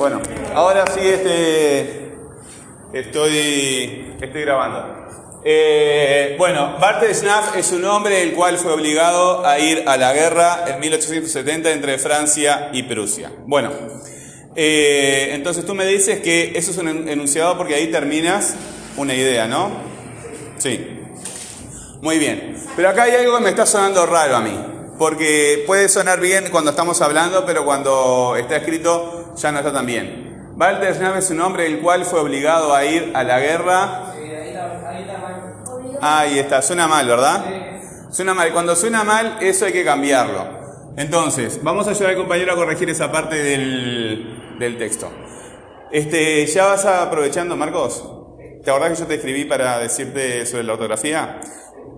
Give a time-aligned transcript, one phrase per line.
[0.00, 0.18] Bueno,
[0.54, 2.14] ahora sí este,
[2.90, 5.10] estoy, estoy grabando.
[5.44, 10.14] Eh, bueno, Bartel Schnaff es un hombre el cual fue obligado a ir a la
[10.14, 13.30] guerra en 1870 entre Francia y Prusia.
[13.44, 13.72] Bueno,
[14.56, 18.54] eh, entonces tú me dices que eso es un enunciado porque ahí terminas
[18.96, 19.70] una idea, ¿no?
[20.56, 20.98] Sí.
[22.00, 22.56] Muy bien.
[22.74, 24.58] Pero acá hay algo que me está sonando raro a mí.
[24.98, 29.86] Porque puede sonar bien cuando estamos hablando, pero cuando está escrito ya no está tan
[29.86, 30.30] bien.
[30.58, 34.12] Schnapp es un hombre el cual fue obligado a ir a la guerra.
[36.02, 37.44] Ahí está, suena mal, ¿verdad?
[38.10, 38.52] Suena mal.
[38.52, 40.60] Cuando suena mal, eso hay que cambiarlo.
[40.96, 45.10] Entonces, vamos a ayudar al compañero a corregir esa parte del, del texto.
[45.90, 48.04] Este, ¿Ya vas aprovechando, Marcos?
[48.64, 51.40] ¿Te acordás que yo te escribí para decirte sobre la ortografía?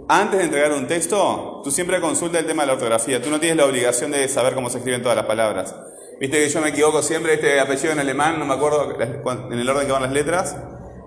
[0.08, 3.20] Antes de entregar un texto, tú siempre consulta el tema de la ortografía.
[3.20, 5.74] Tú no tienes la obligación de saber cómo se escriben todas las palabras.
[6.22, 9.68] Viste que yo me equivoco siempre, este apellido en alemán, no me acuerdo en el
[9.68, 10.54] orden que van las letras,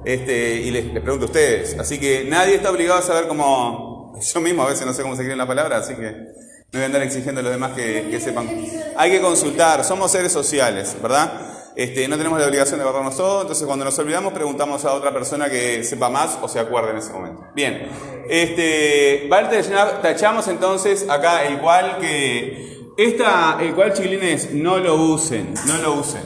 [0.04, 1.80] este, y les, pregunto a ustedes.
[1.80, 4.14] Así que nadie está obligado a saber cómo.
[4.22, 6.26] Yo mismo a veces no sé cómo se escriben las palabras, así que no
[6.74, 8.50] voy a andar exigiendo a los demás que, que sepan.
[8.98, 11.72] Hay que consultar, somos seres sociales, ¿verdad?
[11.78, 15.14] Este, no tenemos la obligación de acordarnos todo, entonces cuando nos olvidamos preguntamos a otra
[15.14, 17.46] persona que sepa más o se acuerde en ese momento.
[17.56, 17.88] Bien,
[18.30, 19.30] este,
[20.02, 25.96] tachamos entonces acá el cual que, esta, el cual chiquilines no lo usen, no lo
[25.96, 26.24] usen,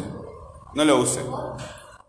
[0.74, 1.26] no lo usen,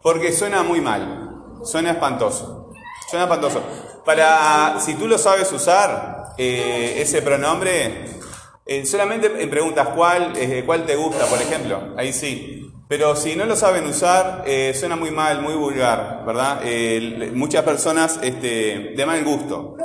[0.03, 2.73] porque suena muy mal, suena espantoso,
[3.09, 3.63] suena espantoso.
[4.05, 8.05] Para, si tú lo sabes usar, eh, ese pronombre,
[8.67, 12.61] eh, solamente en preguntas cuál, eh, cuál te gusta, por ejemplo, ahí sí.
[12.91, 16.61] Pero si no lo saben usar, eh, suena muy mal, muy vulgar, ¿verdad?
[16.65, 19.77] Eh, muchas personas este, de mal gusto.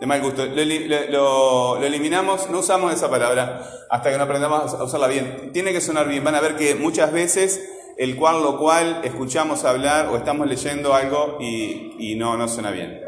[0.00, 0.46] De mal gusto.
[0.46, 5.50] Lo, lo, eliminamos, no usamos esa palabra hasta que no aprendamos a usarla bien.
[5.52, 6.22] Tiene que sonar bien.
[6.22, 10.94] Van a ver que muchas veces el cual lo cual escuchamos hablar o estamos leyendo
[10.94, 13.00] algo y, y no, no suena bien.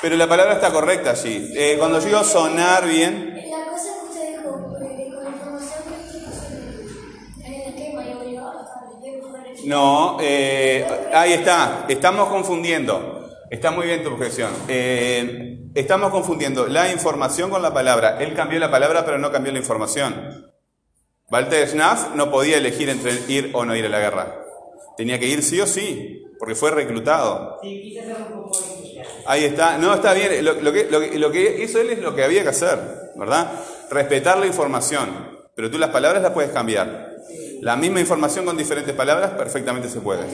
[0.00, 1.52] Pero la palabra está correcta allí.
[1.56, 3.34] Eh, cuando digo sonar bien,
[9.64, 13.23] No, eh, ahí está, estamos confundiendo.
[13.54, 14.50] Está muy bien tu objeción.
[14.66, 18.18] Eh, estamos confundiendo la información con la palabra.
[18.20, 20.52] Él cambió la palabra, pero no cambió la información.
[21.30, 24.44] Walter Schnaff no podía elegir entre ir o no ir a la guerra.
[24.96, 27.60] Tenía que ir sí o sí, porque fue reclutado.
[29.24, 29.78] Ahí está.
[29.78, 30.44] No, está bien.
[30.44, 32.76] Lo, que, lo que hizo él es lo que había que hacer,
[33.14, 33.52] ¿verdad?
[33.88, 35.46] Respetar la información.
[35.54, 37.14] Pero tú las palabras las puedes cambiar.
[37.60, 40.24] La misma información con diferentes palabras perfectamente se puede.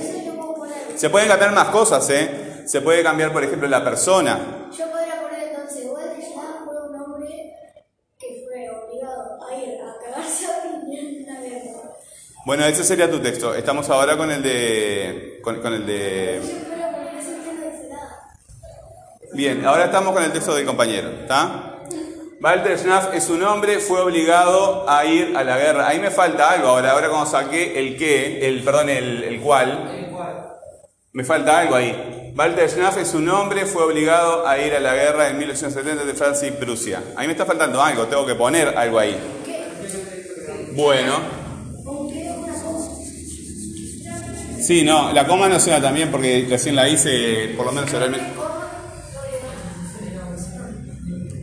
[0.97, 2.50] Se pueden cambiar más cosas, ¿eh?
[2.71, 4.69] Se puede cambiar, por ejemplo, la persona.
[4.71, 7.53] Yo podría poner entonces, Schnapp fue un hombre
[8.17, 11.91] que fue obligado a ir a cagarse a en la guerra.
[12.47, 13.57] Bueno, ese sería tu texto.
[13.57, 15.41] Estamos ahora con el de...
[15.43, 16.41] Con, con el de...
[19.33, 21.75] Bien, ahora estamos con el texto del compañero, ¿está?
[22.41, 25.89] Walter Schnaff es un hombre, fue obligado a ir a la guerra.
[25.89, 30.00] Ahí me falta algo ahora, ahora cuando saqué el qué, el, perdón, el, el cual,
[31.13, 32.33] me falta algo ahí.
[32.37, 36.15] Walter Schnaff es un hombre, fue obligado a ir a la guerra en 1870 de
[36.15, 37.03] Francia y Prusia.
[37.17, 39.17] Ahí me está faltando algo, tengo que poner algo ahí.
[40.75, 41.41] Bueno.
[44.61, 48.27] Sí, no, la coma no suena también porque recién la hice, por lo menos oralmente.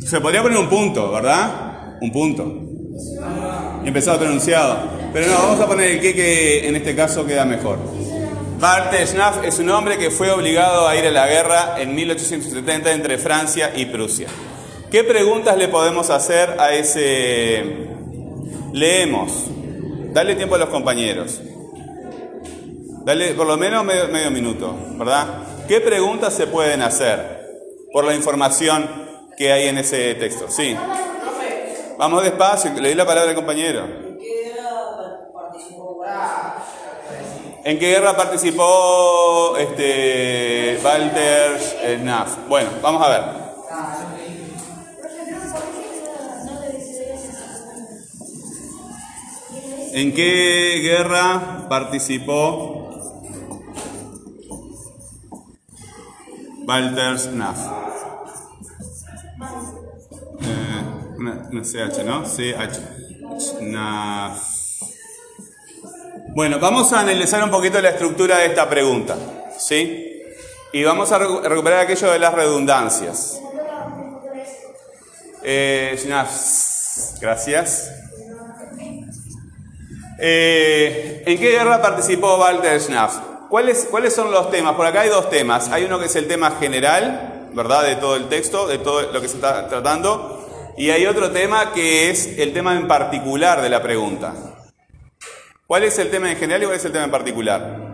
[0.07, 1.97] Se podría poner un punto, ¿verdad?
[1.99, 2.63] Un punto.
[3.83, 4.79] Empezado pronunciado.
[5.11, 7.96] Pero no, vamos a poner el que, que en este caso queda mejor.
[8.59, 12.91] Bart Schnaff es un hombre que fue obligado a ir a la guerra en 1870
[12.91, 14.27] entre Francia y Prusia.
[14.89, 17.87] ¿Qué preguntas le podemos hacer a ese...
[18.73, 19.45] Leemos.
[20.11, 21.39] Dale tiempo a los compañeros.
[23.05, 25.43] Dale por lo menos medio, minuto, ¿verdad?
[25.67, 27.45] ¿Qué preguntas se pueden hacer
[27.91, 29.07] por la información
[29.37, 30.49] ¿Qué hay en ese texto.
[30.49, 30.75] Sí.
[31.99, 33.83] Vamos despacio, le di la palabra al compañero.
[33.85, 34.51] ¿En qué
[37.75, 42.47] guerra participó este, Walter Schnaff?
[42.47, 43.21] Bueno, vamos a ver.
[49.93, 52.89] ¿En qué guerra participó
[56.65, 57.57] Walter Schnaff?
[61.17, 62.23] Una, CH, ¿no?
[62.23, 62.79] CH.
[66.37, 69.17] Bueno, vamos a analizar un poquito la estructura de esta pregunta.
[69.57, 70.21] ¿Sí?
[70.71, 73.41] Y vamos a recuperar aquello de las redundancias.
[75.41, 75.99] Eh,
[77.19, 77.91] gracias.
[80.19, 83.15] Eh, ¿En qué guerra participó Walter Schnaff?
[83.49, 84.75] ¿Cuáles, ¿Cuáles son los temas?
[84.75, 85.69] Por acá hay dos temas.
[85.69, 87.83] Hay uno que es el tema general, ¿verdad?
[87.83, 90.47] De todo el texto, de todo lo que se está tratando.
[90.77, 94.35] Y hay otro tema que es el tema en particular de la pregunta.
[95.67, 97.87] ¿Cuál es el tema en general y cuál es el tema en particular?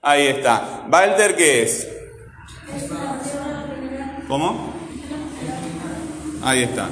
[0.00, 0.86] Ahí está.
[0.88, 1.88] ¿Walter qué es?
[4.28, 4.72] ¿Cómo?
[6.44, 6.88] Ahí está.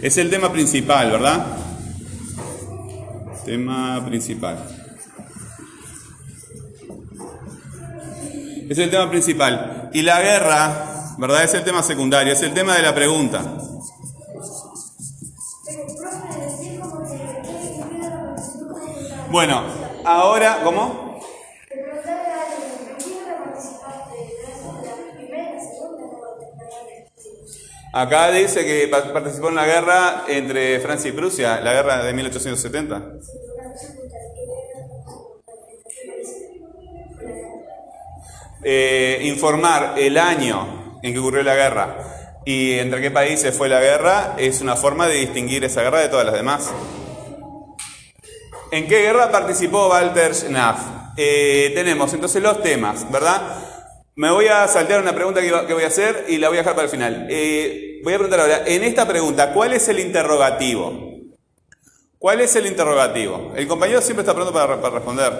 [0.00, 1.44] Es el tema principal, ¿verdad?
[3.44, 4.58] Tema principal.
[8.68, 9.90] Es el tema principal.
[9.92, 11.42] Y la guerra, ¿verdad?
[11.42, 13.42] Es el tema secundario, es el tema de la pregunta.
[19.30, 19.62] Bueno,
[20.04, 21.20] ahora, ¿cómo?
[27.92, 33.02] Acá dice que participó en la guerra entre Francia y Prusia, la guerra de 1870.
[38.64, 43.80] Eh, informar el año en que ocurrió la guerra y entre qué países fue la
[43.80, 46.72] guerra es una forma de distinguir esa guerra de todas las demás.
[48.72, 50.78] ¿En qué guerra participó Walter Schnaff?
[51.16, 53.58] Eh, tenemos entonces los temas, ¿verdad?
[54.14, 56.74] Me voy a saltear una pregunta que, voy a hacer y la voy a dejar
[56.74, 57.26] para el final.
[57.28, 61.10] Eh, voy a preguntar ahora, en esta pregunta, ¿cuál es el interrogativo?
[62.18, 63.52] ¿Cuál es el interrogativo?
[63.56, 65.32] El compañero siempre está pronto para, para responder.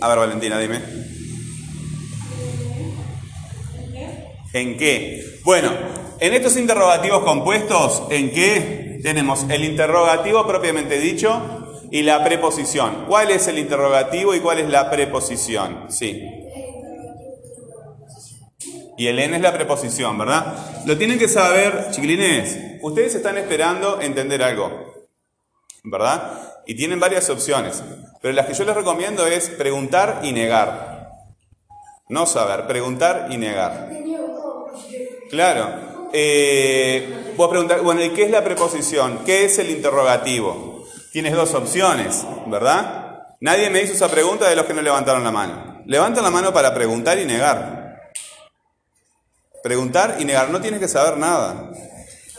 [0.00, 0.80] A ver, Valentina, dime.
[4.54, 5.40] ¿En qué?
[5.44, 5.70] Bueno,
[6.18, 9.00] en estos interrogativos compuestos, ¿en qué?
[9.02, 11.61] Tenemos el interrogativo propiamente dicho
[11.92, 13.04] y la preposición.
[13.06, 15.84] ¿Cuál es el interrogativo y cuál es la preposición?
[15.90, 16.26] Sí.
[18.96, 20.56] Y el N es la preposición, ¿verdad?
[20.86, 22.80] Lo tienen que saber, chiquilines.
[22.80, 24.70] Ustedes están esperando entender algo,
[25.84, 26.62] ¿verdad?
[26.66, 27.84] Y tienen varias opciones.
[28.22, 31.10] Pero las que yo les recomiendo es preguntar y negar.
[32.08, 33.90] No saber, preguntar y negar.
[35.28, 36.08] Claro.
[36.14, 39.20] Eh, vos preguntar, bueno, ¿y qué es la preposición?
[39.26, 40.71] ¿Qué es el interrogativo?
[41.12, 43.26] Tienes dos opciones, ¿verdad?
[43.40, 45.82] Nadie me hizo esa pregunta de los que no levantaron la mano.
[45.84, 48.12] Levantan la mano para preguntar y negar.
[49.62, 50.48] Preguntar y negar.
[50.48, 51.70] No tienes que saber nada.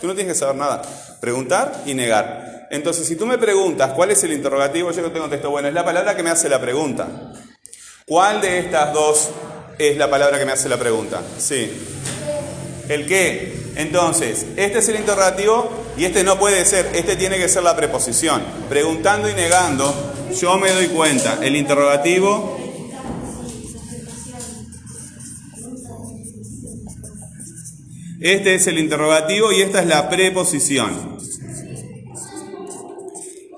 [0.02, 0.82] Tú no tienes que saber nada.
[1.22, 2.68] Preguntar y negar.
[2.72, 5.86] Entonces, si tú me preguntas cuál es el interrogativo, yo te contesto, bueno, es la
[5.86, 7.08] palabra que me hace la pregunta.
[8.08, 9.30] ¿Cuál de estas dos
[9.78, 11.22] es la palabra que me hace la pregunta?
[11.38, 11.72] Sí.
[12.90, 13.63] ¿El qué?
[13.76, 17.76] Entonces, este es el interrogativo y este no puede ser, este tiene que ser la
[17.76, 18.42] preposición.
[18.70, 19.94] Preguntando y negando,
[20.40, 22.64] yo me doy cuenta, el interrogativo
[28.24, 31.18] Este es el interrogativo y esta es la preposición.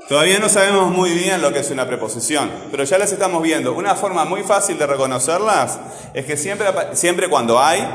[0.10, 3.74] Todavía no sabemos muy bien lo que es una preposición, pero ya las estamos viendo.
[3.74, 5.80] Una forma muy fácil de reconocerlas
[6.16, 7.88] es que siempre, siempre cuando hay,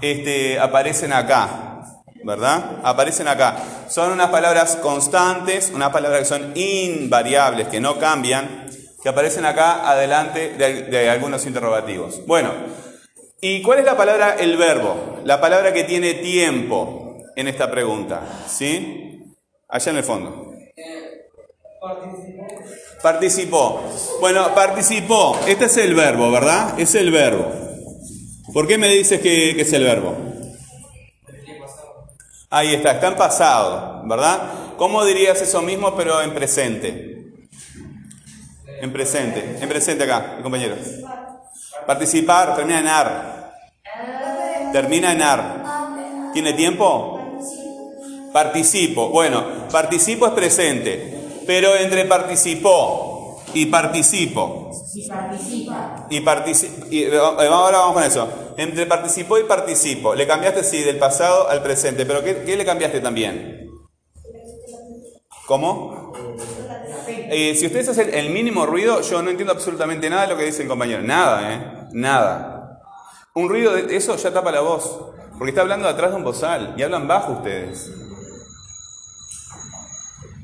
[0.00, 1.84] este, aparecen acá,
[2.24, 2.80] ¿verdad?
[2.82, 3.56] Aparecen acá.
[3.88, 8.66] Son unas palabras constantes, unas palabras que son invariables, que no cambian,
[9.02, 12.26] que aparecen acá adelante de, de algunos interrogativos.
[12.26, 12.50] Bueno,
[13.42, 15.20] ¿Y cuál es la palabra el verbo?
[15.24, 18.20] La palabra que tiene tiempo en esta pregunta.
[18.46, 19.34] ¿Sí?
[19.66, 20.52] Allá en el fondo.
[23.02, 23.80] Participó.
[24.20, 25.38] Bueno, participó.
[25.46, 26.78] Este es el verbo, ¿verdad?
[26.78, 27.69] Es el verbo.
[28.52, 30.16] ¿Por qué me dices que, es el verbo?
[32.50, 34.74] Ahí está, está en pasado, ¿verdad?
[34.76, 37.32] ¿Cómo dirías eso mismo pero en presente?
[38.80, 40.78] En presente, en presente acá, compañeros.
[41.86, 43.52] Participar termina en ar.
[44.72, 46.32] Termina en ar.
[46.32, 47.20] ¿Tiene tiempo?
[48.32, 49.10] Participo.
[49.10, 51.42] Bueno, participo es presente.
[51.46, 53.09] Pero entre participó
[53.54, 54.70] y participo.
[54.94, 56.06] Y participa.
[56.10, 56.86] Y participa.
[56.90, 58.28] Eh, ahora vamos con eso.
[58.56, 60.14] Entre participó y participo.
[60.14, 62.06] Le cambiaste, sí, del pasado al presente.
[62.06, 63.68] Pero ¿qué, qué le cambiaste también?
[65.46, 66.12] ¿Cómo?
[67.08, 70.44] Eh, si ustedes hacen el mínimo ruido, yo no entiendo absolutamente nada de lo que
[70.44, 71.02] dice el compañero.
[71.02, 71.88] Nada, ¿eh?
[71.92, 72.80] Nada.
[73.34, 74.98] Un ruido de eso ya tapa la voz.
[75.38, 77.90] Porque está hablando atrás de un bozal y hablan bajo ustedes.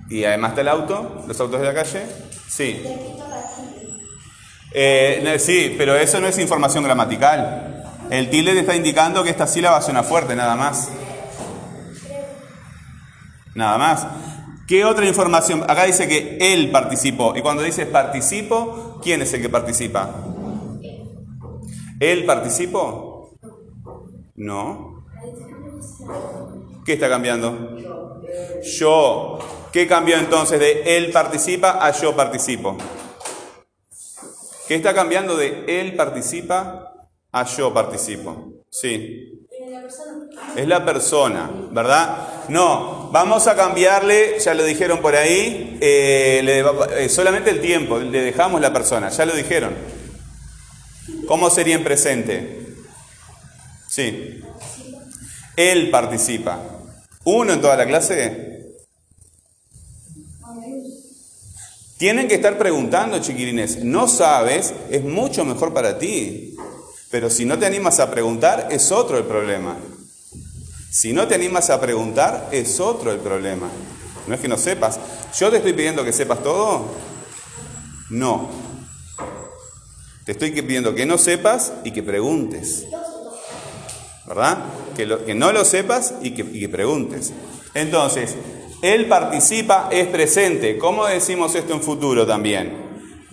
[0.08, 2.06] Y además está el auto, los autos de la calle.
[2.48, 2.82] Sí.
[4.72, 7.84] Eh, sí, pero eso no es información gramatical.
[8.10, 10.90] El tilde está indicando que esta sílaba suena fuerte, nada más.
[13.54, 14.06] Nada más.
[14.68, 15.62] ¿Qué otra información?
[15.62, 17.34] Acá dice que él participó.
[17.36, 20.10] Y cuando dice participo, ¿quién es el que participa?
[21.98, 23.30] ¿Él participó?
[24.34, 25.04] No.
[26.84, 27.76] ¿Qué está cambiando?
[28.78, 29.38] Yo.
[29.76, 32.78] ¿Qué cambió entonces de él participa a yo participo?
[34.66, 36.94] ¿Qué está cambiando de él participa
[37.30, 38.54] a yo participo?
[38.70, 39.46] Sí.
[40.56, 42.46] Es la persona, ¿verdad?
[42.48, 46.64] No, vamos a cambiarle, ya lo dijeron por ahí, eh,
[46.96, 49.74] eh, solamente el tiempo, le dejamos la persona, ya lo dijeron.
[51.28, 52.76] ¿Cómo sería en presente?
[53.90, 54.40] Sí.
[55.54, 56.60] Él participa.
[57.24, 58.55] ¿Uno en toda la clase?
[61.96, 63.82] Tienen que estar preguntando, chiquirines.
[63.82, 66.54] No sabes, es mucho mejor para ti.
[67.10, 69.76] Pero si no te animas a preguntar, es otro el problema.
[70.90, 73.70] Si no te animas a preguntar, es otro el problema.
[74.26, 74.98] No es que no sepas.
[75.38, 76.86] ¿Yo te estoy pidiendo que sepas todo?
[78.10, 78.50] No.
[80.24, 82.84] Te estoy pidiendo que no sepas y que preguntes.
[84.26, 84.58] ¿Verdad?
[84.96, 87.32] Que, no lo sepas y que preguntes.
[87.74, 88.34] Entonces,
[88.82, 90.78] él participa, es presente.
[90.78, 92.86] ¿Cómo decimos esto en futuro también?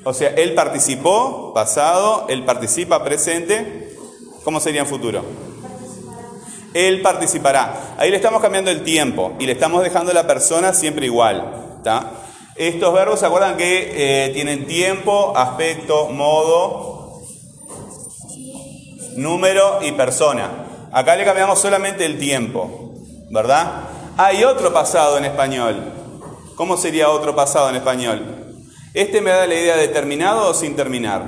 [0.04, 3.96] O sea, él participó, pasado, él participa, presente.
[4.44, 5.24] ¿Cómo sería en futuro?
[6.74, 7.96] Él participará.
[7.98, 11.80] Ahí le estamos cambiando el tiempo y le estamos dejando a la persona siempre igual.
[12.56, 17.22] Estos verbos, ¿se acuerdan que eh, tienen tiempo, aspecto, modo,
[19.16, 20.90] número y persona?
[20.92, 22.94] Acá le cambiamos solamente el tiempo,
[23.32, 23.93] ¿verdad?
[24.16, 25.92] Hay otro pasado en español.
[26.56, 28.22] ¿Cómo sería otro pasado en español?
[28.94, 31.24] Este me da la idea de terminado o sin terminar.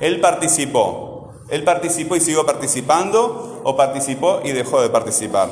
[0.00, 1.32] Él participó.
[1.48, 5.48] Él participó y siguió participando o participó y dejó de participar.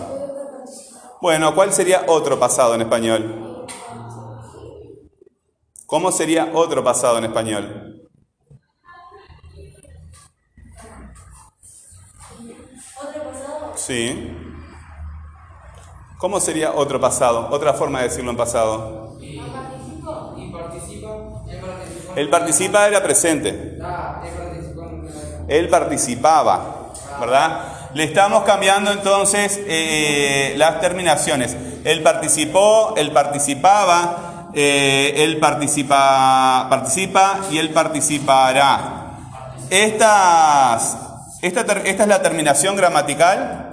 [1.22, 3.66] Bueno, ¿cuál sería otro pasado en español?
[5.86, 7.91] ¿Cómo sería otro pasado en español?
[13.84, 14.32] Sí.
[16.22, 17.48] ¿Cómo sería otro pasado?
[17.50, 19.18] Otra forma de decirlo en pasado.
[22.14, 23.76] Él participa era presente.
[25.48, 27.90] Él participaba, ¿verdad?
[27.94, 31.56] Le estamos cambiando entonces eh, las terminaciones.
[31.82, 39.18] Él participó, él participaba, eh, él participa, participa y él participará.
[39.70, 40.98] Estas,
[41.40, 43.71] esta, esta es la terminación gramatical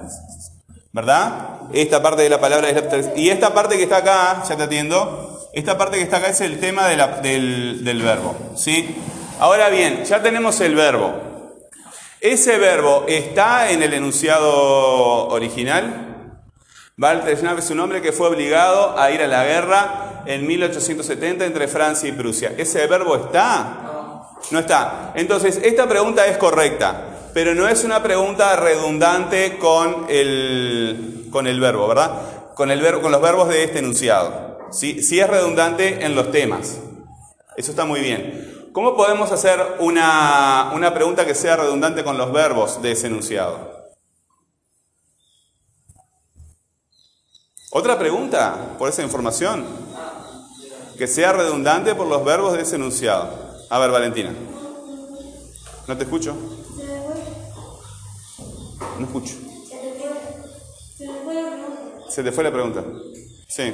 [0.91, 1.59] ¿verdad?
[1.73, 4.63] Esta parte de la palabra es la Y esta parte que está acá, ya te
[4.63, 8.95] atiendo, esta parte que está acá es el tema del, verbo, ¿sí?
[9.39, 11.13] Ahora bien, ya tenemos el verbo.
[12.19, 16.05] ¿Ese verbo está en el enunciado original?
[16.97, 21.69] Walter es un hombre que fue obligado a ir a la guerra en 1870 entre
[21.69, 22.53] Francia y Prusia.
[22.57, 24.35] ¿Ese verbo está?
[24.51, 25.13] No está.
[25.15, 31.59] Entonces, esta pregunta es correcta pero no es una pregunta redundante con el, con el
[31.59, 32.53] verbo, ¿verdad?
[32.55, 34.59] Con, el con los verbos de este enunciado.
[34.71, 35.01] ¿sí?
[35.01, 36.79] sí es redundante en los temas.
[37.55, 38.69] Eso está muy bien.
[38.73, 43.79] ¿Cómo podemos hacer una, una pregunta que sea redundante con los verbos de ese enunciado?
[47.71, 49.65] ¿Otra pregunta por esa información?
[50.97, 53.29] Que sea redundante por los verbos de ese enunciado.
[53.69, 54.33] A ver, Valentina.
[55.87, 56.35] No te escucho.
[58.99, 59.33] No escucho.
[62.09, 62.83] Se te fue la pregunta.
[63.47, 63.73] Sí.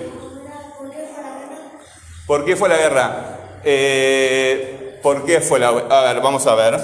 [2.27, 3.59] ¿Por qué fue la guerra?
[3.63, 6.79] Eh, ¿Por qué fue la A ver, vamos a ver.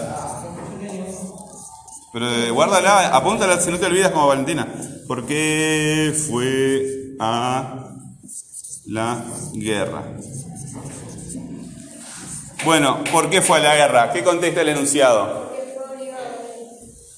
[2.13, 4.67] Pero eh, guárdala, apúntala si no te olvidas como Valentina.
[5.07, 7.89] ¿Por qué fue a
[8.87, 10.03] la guerra?
[12.65, 14.11] Bueno, ¿por qué fue a la guerra?
[14.11, 15.51] ¿Qué contesta el enunciado?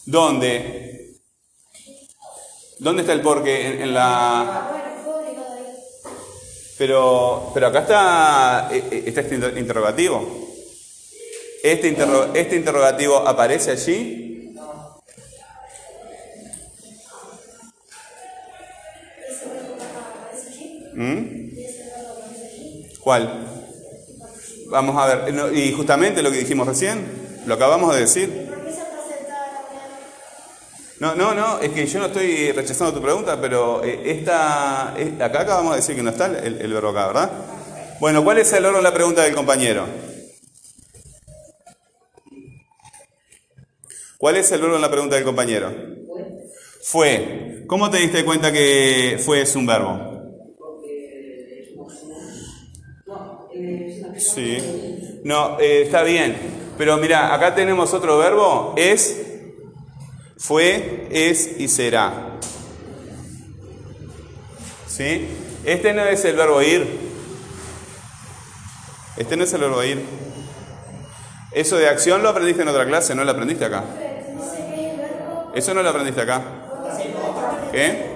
[0.06, 0.93] ¿Dónde?
[2.84, 3.82] ¿Dónde está el porqué?
[3.82, 4.70] En, la...
[6.78, 10.50] Pero, pero acá está, eh, eh, está este interrogativo.
[11.64, 11.96] Este,
[12.34, 14.54] ¿Este interrogativo aparece allí?
[20.94, 21.24] ¿Mm?
[23.00, 23.48] ¿Cuál?
[24.68, 25.56] Vamos a ver.
[25.56, 27.06] Y justamente lo que dijimos recién,
[27.46, 28.43] lo acabamos de decir.
[31.04, 35.12] No, no, no, es que yo no estoy rechazando tu pregunta, pero eh, esta, eh,
[35.20, 37.32] acá acabamos de decir que no está el, verbo acá, ¿verdad?
[38.00, 39.86] Bueno, ¿cuál es el oro en la pregunta del compañero?
[44.18, 45.74] ¿Cuál es el oro en la pregunta del compañero?
[46.84, 47.66] Fue.
[47.68, 50.00] ¿Cómo te diste cuenta que fue es un verbo?
[54.18, 55.20] Sí.
[55.26, 56.38] No, eh, está bien.
[56.78, 59.33] Pero mira, acá tenemos otro verbo, es
[60.44, 62.12] fue, es y será.
[64.86, 65.26] ¿Sí?
[65.64, 67.00] Este no es el verbo ir.
[69.16, 70.04] Este no es el verbo ir.
[71.54, 73.86] Eso de acción lo aprendiste en otra clase, no lo aprendiste acá.
[75.56, 76.42] Eso no lo aprendiste acá.
[77.72, 78.12] ¿Qué?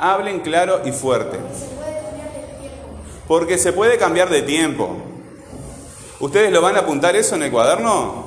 [0.00, 1.38] Hablen claro y fuerte.
[3.28, 4.96] Porque se puede cambiar de tiempo.
[6.18, 8.23] ¿Ustedes lo van a apuntar eso en el cuaderno?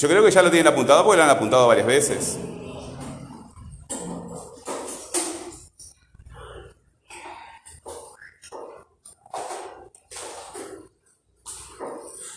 [0.00, 2.38] Yo creo que ya lo tienen apuntado porque lo han apuntado varias veces.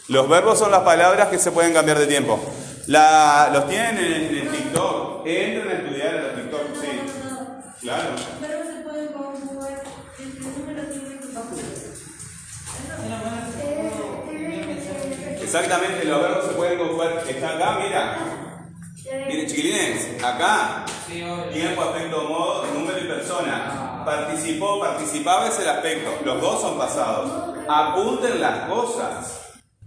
[0.10, 2.38] Los verbos son las palabras que se pueden cambiar de tiempo.
[2.88, 5.26] Los tienen en, el TikTok.
[5.26, 7.00] Entren a estudiar en el TikTok, sí.
[7.80, 8.33] Claro.
[15.54, 17.24] Exactamente, los verbos se pueden conjugar.
[17.28, 18.18] Está acá, mira.
[19.28, 20.84] Miren, chiquilines, acá.
[21.08, 24.02] Tiempo, aspecto, modo, número y persona.
[24.04, 26.10] Participó, participaba es el aspecto.
[26.26, 27.56] Los dos son pasados.
[27.70, 29.42] Apunten las cosas.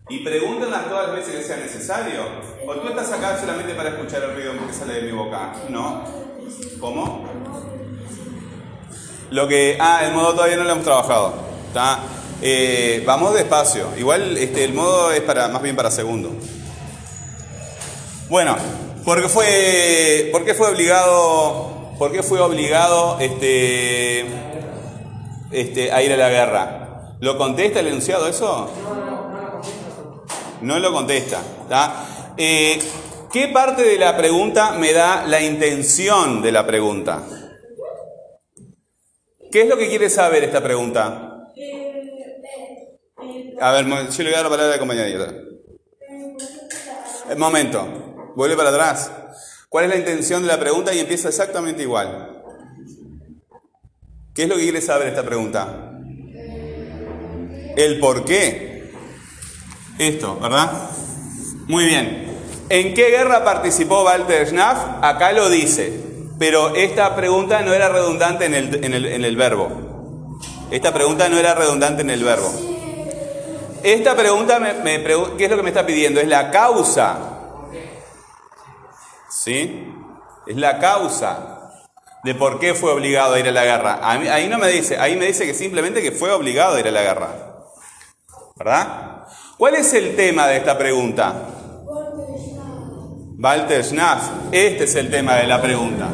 [0.08, 2.22] Y pregúntenlas todas las veces que sea necesario.
[2.64, 5.52] ¿O tú estás acá solamente para escuchar el ruido que sale de mi boca?
[5.68, 6.04] No.
[6.78, 7.28] ¿Cómo?
[9.30, 9.76] Lo que.
[9.80, 11.34] Ah, el modo todavía no lo hemos trabajado.
[11.66, 11.98] ¿Está?
[12.42, 13.88] Eh, vamos despacio.
[13.96, 16.32] Igual este, el modo es para más bien para segundo.
[18.28, 18.56] Bueno,
[19.04, 20.28] porque fue.
[20.32, 21.94] ¿Por qué fue obligado?
[21.98, 24.26] ¿Por qué fue obligado este,
[25.50, 27.16] este, a ir a la guerra?
[27.20, 28.70] ¿Lo contesta el enunciado eso?
[30.60, 31.40] No lo contesta.
[32.36, 32.78] Eh,
[33.32, 37.22] ¿Qué parte de la pregunta me da la intención de la pregunta?
[39.50, 41.25] ¿Qué es lo que quiere saber esta pregunta?
[43.60, 45.32] A ver, yo le voy a dar la palabra a la compañera.
[47.32, 49.10] Un momento, vuelve para atrás.
[49.68, 50.94] ¿Cuál es la intención de la pregunta?
[50.94, 52.42] Y empieza exactamente igual.
[54.34, 55.92] ¿Qué es lo que quiere saber esta pregunta?
[57.76, 58.92] El por qué.
[59.98, 60.90] Esto, ¿verdad?
[61.66, 62.26] Muy bien.
[62.68, 65.02] ¿En qué guerra participó Walter Schnaff?
[65.02, 66.00] Acá lo dice.
[66.38, 70.38] Pero esta pregunta no era redundante en el, en el- en el verbo.
[70.70, 72.75] Esta pregunta no era redundante en el verbo.
[73.82, 75.02] Esta pregunta, me,
[75.36, 76.20] ¿qué es lo que me está pidiendo?
[76.20, 77.18] Es la causa.
[79.30, 79.92] ¿Sí?
[80.46, 81.56] Es la causa
[82.24, 84.00] de por qué fue obligado a ir a la guerra.
[84.02, 86.90] Ahí no me dice, ahí me dice que simplemente que fue obligado a ir a
[86.90, 87.28] la guerra.
[88.56, 89.26] ¿Verdad?
[89.58, 91.34] ¿Cuál es el tema de esta pregunta?
[93.38, 94.30] Walter Schnaff.
[94.50, 96.08] Este es el tema de la pregunta.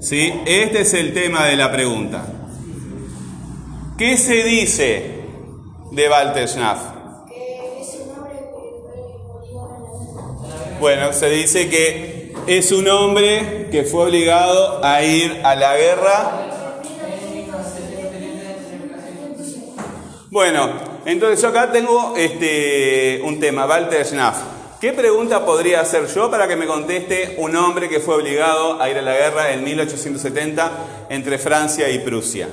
[0.00, 0.32] ¿Sí?
[0.44, 2.22] Este es el tema de la pregunta.
[3.96, 5.15] ¿Qué se dice
[5.90, 6.78] de Walter Schnaff?
[10.80, 16.42] Bueno, se dice que es un hombre que fue obligado a ir a la guerra.
[20.30, 20.70] Bueno,
[21.06, 24.36] entonces yo acá tengo este, un tema, Walter Schnaff.
[24.80, 28.90] ¿Qué pregunta podría hacer yo para que me conteste un hombre que fue obligado a
[28.90, 32.48] ir a la guerra en 1870 entre Francia y Prusia?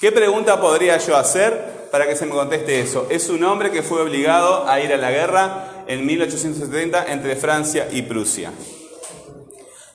[0.00, 3.06] ¿Qué pregunta podría yo hacer para que se me conteste eso?
[3.10, 7.88] Es un hombre que fue obligado a ir a la guerra en 1870 entre Francia
[7.90, 8.52] y Prusia.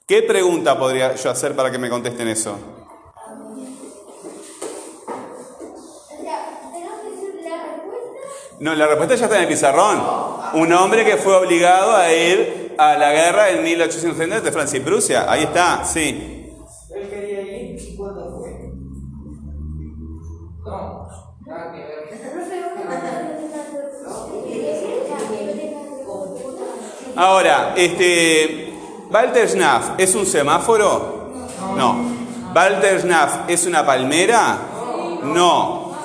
[0.08, 2.58] ¿Qué pregunta podría yo hacer para que me contesten eso?
[8.60, 10.01] No, la respuesta ya está en el pizarrón.
[10.53, 14.81] Un hombre que fue obligado a ir a la guerra en 1870 entre Francia y
[14.81, 15.25] Prusia.
[15.29, 16.35] Ahí está, sí.
[27.15, 28.73] Ahora, este.
[29.10, 31.30] ¿Walter Schnaff es un semáforo?
[31.75, 31.95] No.
[32.54, 34.58] ¿Walter Schnaff es una palmera?
[35.23, 35.95] No.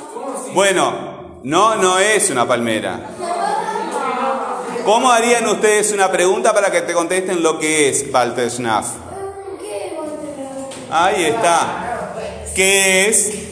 [0.55, 0.93] Bueno,
[1.43, 3.01] no, no es una palmera.
[4.85, 8.87] ¿Cómo harían ustedes una pregunta para que te contesten lo que es Walter Schnaff?
[9.59, 9.97] ¿Qué
[10.91, 12.15] Ahí está.
[12.55, 13.50] ¿Qué es?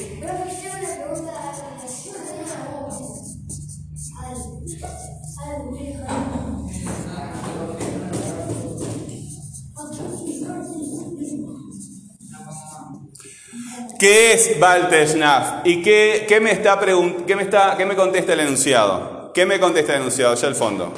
[13.99, 15.67] ¿Qué es Walter Schnaff?
[15.67, 19.33] ¿Y qué, qué me está qué me está qué me contesta el enunciado?
[19.35, 20.37] ¿Qué me contesta el enunciado?
[20.37, 20.93] Ya al fondo.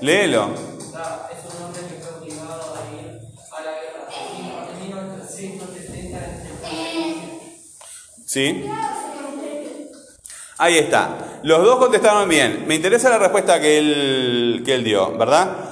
[0.00, 0.48] Léelo.
[0.94, 3.20] Da, Es un hombre que fue obligado a ir
[3.52, 6.68] a la guerra en 1970 entre
[8.24, 8.64] ¿Sí?
[10.56, 11.40] Ahí está.
[11.42, 12.64] Los dos contestaron bien.
[12.66, 15.69] Me interesa la respuesta que él, que él dio, ¿verdad?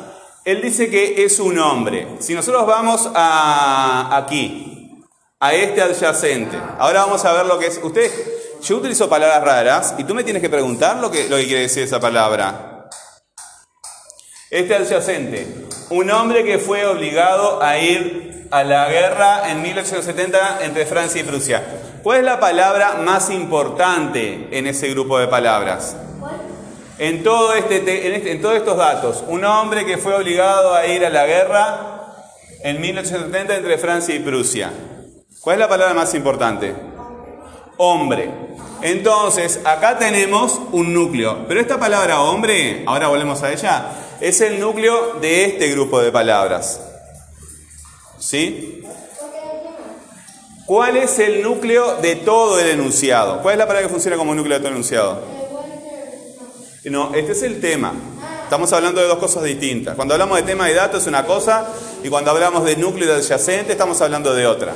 [0.48, 2.08] Él dice que es un hombre.
[2.20, 5.04] Si nosotros vamos a aquí,
[5.38, 7.78] a este adyacente, ahora vamos a ver lo que es.
[7.82, 8.10] Usted,
[8.62, 11.60] yo utilizo palabras raras y tú me tienes que preguntar lo que, lo que quiere
[11.60, 12.88] decir esa palabra.
[14.48, 15.46] Este adyacente,
[15.90, 21.24] un hombre que fue obligado a ir a la guerra en 1870 entre Francia y
[21.24, 21.62] Prusia.
[22.02, 25.94] ¿Cuál es la palabra más importante en ese grupo de palabras?
[26.98, 31.04] En, todo este, este- en todos estos datos, un hombre que fue obligado a ir
[31.04, 32.14] a la guerra
[32.62, 34.72] en 1870 entre Francia y Prusia.
[35.40, 36.74] ¿Cuál es la palabra más importante?
[37.76, 38.30] Hombre.
[38.82, 41.46] Entonces, acá tenemos un núcleo.
[41.46, 43.86] Pero esta palabra hombre, ahora volvemos a ella,
[44.20, 46.80] es el núcleo de este grupo de palabras.
[48.18, 48.82] ¿Sí?
[50.66, 53.40] ¿Cuál es el núcleo de todo el enunciado?
[53.40, 55.37] ¿Cuál es la palabra que funciona como núcleo de todo el enunciado?
[56.90, 57.92] No, este es el tema.
[58.44, 59.94] Estamos hablando de dos cosas distintas.
[59.94, 61.68] Cuando hablamos de tema de datos es una cosa
[62.02, 64.74] y cuando hablamos de núcleo adyacente estamos hablando de otra.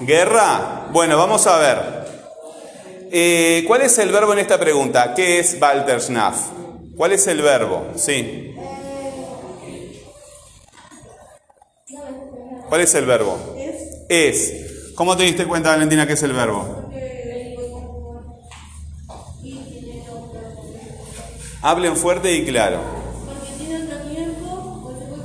[0.00, 0.88] ¿Guerra?
[0.90, 1.78] Bueno, vamos a ver.
[3.12, 5.14] Eh, ¿Cuál es el verbo en esta pregunta?
[5.14, 6.36] ¿Qué es Walterschnaff?
[6.96, 7.86] ¿Cuál es el verbo?
[7.94, 8.54] Sí.
[12.68, 13.38] ¿Cuál es el verbo?
[14.08, 14.52] Es.
[14.96, 16.83] ¿Cómo te diste cuenta, Valentina, que es el verbo?
[21.64, 22.78] Hablen fuerte y claro.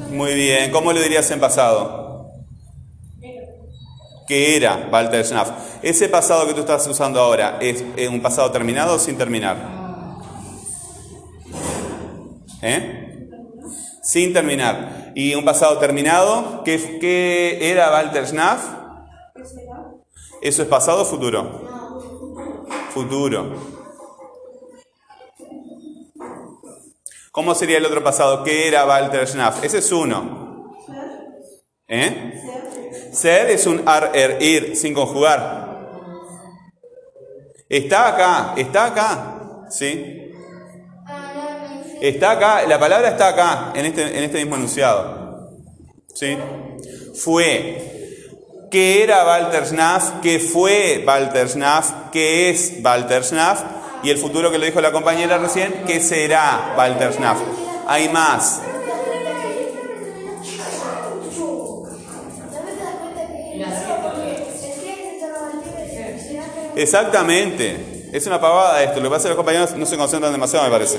[0.09, 0.71] Muy bien.
[0.71, 2.31] ¿Cómo lo dirías en pasado?
[4.25, 5.51] ¿Qué era Walter Schnaff?
[5.81, 9.57] Ese pasado que tú estás usando ahora, ¿es un pasado terminado o sin terminar?
[12.61, 13.27] ¿Eh?
[14.01, 15.11] Sin terminar.
[15.15, 16.63] ¿Y un pasado terminado?
[16.63, 18.63] ¿Qué, qué era Walter Schnaff?
[20.41, 21.67] ¿Eso es pasado o futuro?
[22.93, 23.68] Futuro.
[27.39, 28.43] ¿Cómo sería el otro pasado?
[28.43, 29.63] ¿Qué era Walter Schnaff?
[29.63, 30.75] Ese es uno.
[31.87, 32.33] ¿Eh?
[33.13, 35.79] Ser es un ar, er, ir, sin conjugar.
[37.69, 39.67] Está acá, está acá.
[39.69, 40.33] ¿Sí?
[42.01, 45.49] Está acá, la palabra está acá, en este, en este mismo enunciado.
[46.13, 46.37] ¿Sí?
[47.15, 48.19] Fue.
[48.69, 50.19] ¿Qué era Walter Schnaff?
[50.21, 52.11] ¿Qué fue Walter Schnaff?
[52.11, 53.63] ¿Qué es Walter Schnaff?
[54.03, 57.37] Y el futuro que lo dijo la compañera recién, ¿qué será Walter Schnaff?
[57.87, 58.61] Hay más.
[66.75, 68.09] Exactamente.
[68.13, 68.99] Es una pavada esto.
[68.99, 70.97] Lo que pasa es que los compañeros no se concentran demasiado, me parece.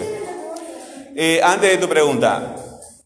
[1.16, 2.56] Eh, antes de tu pregunta.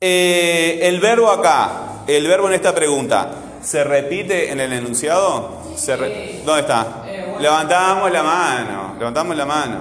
[0.01, 3.31] Eh, el verbo acá, el verbo en esta pregunta,
[3.63, 5.63] ¿se repite en el enunciado?
[5.77, 7.04] Se re- ¿Dónde está?
[7.41, 8.95] Levantamos la mano.
[8.99, 9.79] Levantamos la mano.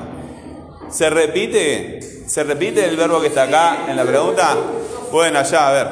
[0.89, 1.99] ¿Se repite?
[2.27, 4.55] ¿Se repite el verbo que está acá en la pregunta?
[5.11, 5.87] Bueno, allá, a ver.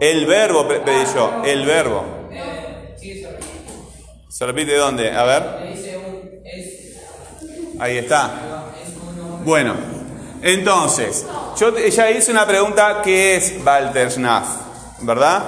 [0.00, 1.42] El verbo, pe- pedí yo.
[1.44, 2.04] El verbo.
[2.28, 2.36] Se
[3.24, 3.38] repite.
[4.28, 5.10] ¿Se repite dónde?
[5.12, 5.42] A ver.
[7.78, 8.30] Ahí está.
[9.44, 9.74] Bueno,
[10.42, 11.24] entonces,
[11.58, 14.46] yo ya hice una pregunta que es Walter Schnaff,
[15.02, 15.42] ¿verdad?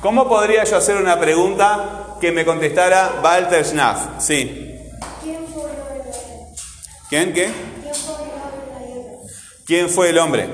[0.00, 3.98] ¿Cómo podría yo hacer una pregunta que me contestara Walter Schnaff?
[4.18, 4.78] Sí.
[5.22, 6.46] ¿Quién fue el hombre de la guerra?
[7.08, 7.52] ¿Quién qué?
[7.82, 9.32] ¿Quién fue el hombre de la guerra?
[9.66, 10.50] ¿Quién fue el hombre?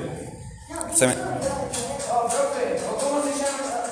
[0.95, 3.85] Se me- Oh, profe, ¿o cómo se llama?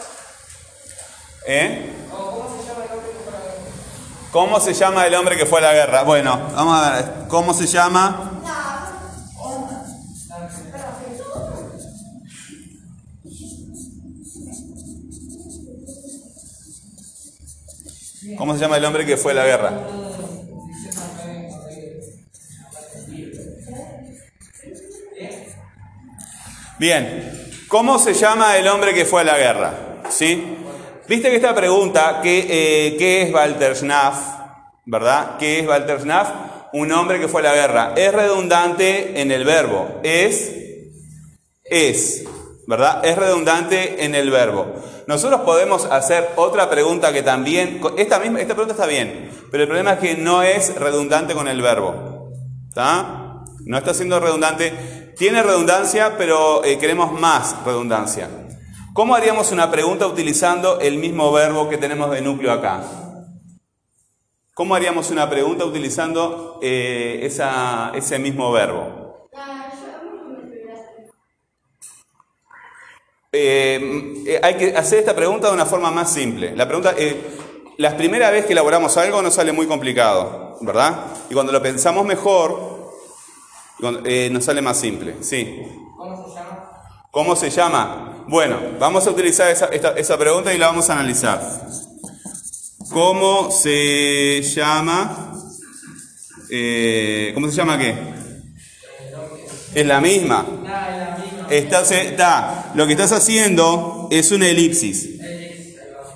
[1.46, 1.92] ¿Eh?
[2.12, 4.30] ¿O cómo se llama el hombre que fue a la guerra?
[4.32, 6.02] ¿Cómo se llama el hombre que fue a la guerra?
[6.02, 7.04] Bueno, vamos a ver.
[7.28, 8.30] ¿Cómo se llama?
[18.38, 19.72] ¿Cómo se llama el hombre que fue a la guerra?
[26.78, 29.74] Bien, ¿cómo se llama el hombre que fue a la guerra?
[30.08, 30.56] ¿Sí?
[31.06, 34.16] Viste que esta pregunta, ¿qué, eh, ¿qué es Walter Schnaff?
[34.87, 35.37] ¿Verdad?
[35.38, 36.28] ¿Qué es Walter Schnaff?
[36.72, 37.92] Un hombre que fue a la guerra.
[37.94, 40.00] Es redundante en el verbo.
[40.02, 40.52] Es,
[41.62, 42.24] es,
[42.66, 43.05] ¿verdad?
[43.05, 44.74] Es redundante en el verbo.
[45.07, 49.68] Nosotros podemos hacer otra pregunta que también, esta, misma, esta pregunta está bien, pero el
[49.68, 52.31] problema es que no es redundante con el verbo.
[52.68, 53.44] ¿Está?
[53.64, 55.12] No está siendo redundante.
[55.16, 58.29] Tiene redundancia, pero eh, queremos más redundancia.
[58.94, 62.83] ¿Cómo haríamos una pregunta utilizando el mismo verbo que tenemos de núcleo acá?
[64.55, 69.03] ¿Cómo haríamos una pregunta utilizando eh, ese mismo verbo?
[73.37, 76.55] Eh, eh, hay que hacer esta pregunta de una forma más simple.
[76.55, 77.20] La pregunta, eh,
[77.79, 80.42] la primera vez que elaboramos algo nos sale muy complicado.
[80.61, 81.07] ¿verdad?
[81.29, 82.92] Y cuando lo pensamos mejor,
[84.05, 85.62] eh, nos sale más simple, ¿sí?
[85.97, 86.70] ¿Cómo se llama?
[87.11, 88.25] ¿Cómo se llama?
[88.29, 91.42] Bueno, vamos a utilizar esa, esta- esa pregunta y la vamos a analizar.
[92.92, 95.35] ¿Cómo se llama?
[96.51, 97.94] Eh, ¿Cómo se llama qué?
[99.75, 100.47] Es la misma.
[101.50, 105.20] Estás, está, lo que estás haciendo es una elipsis.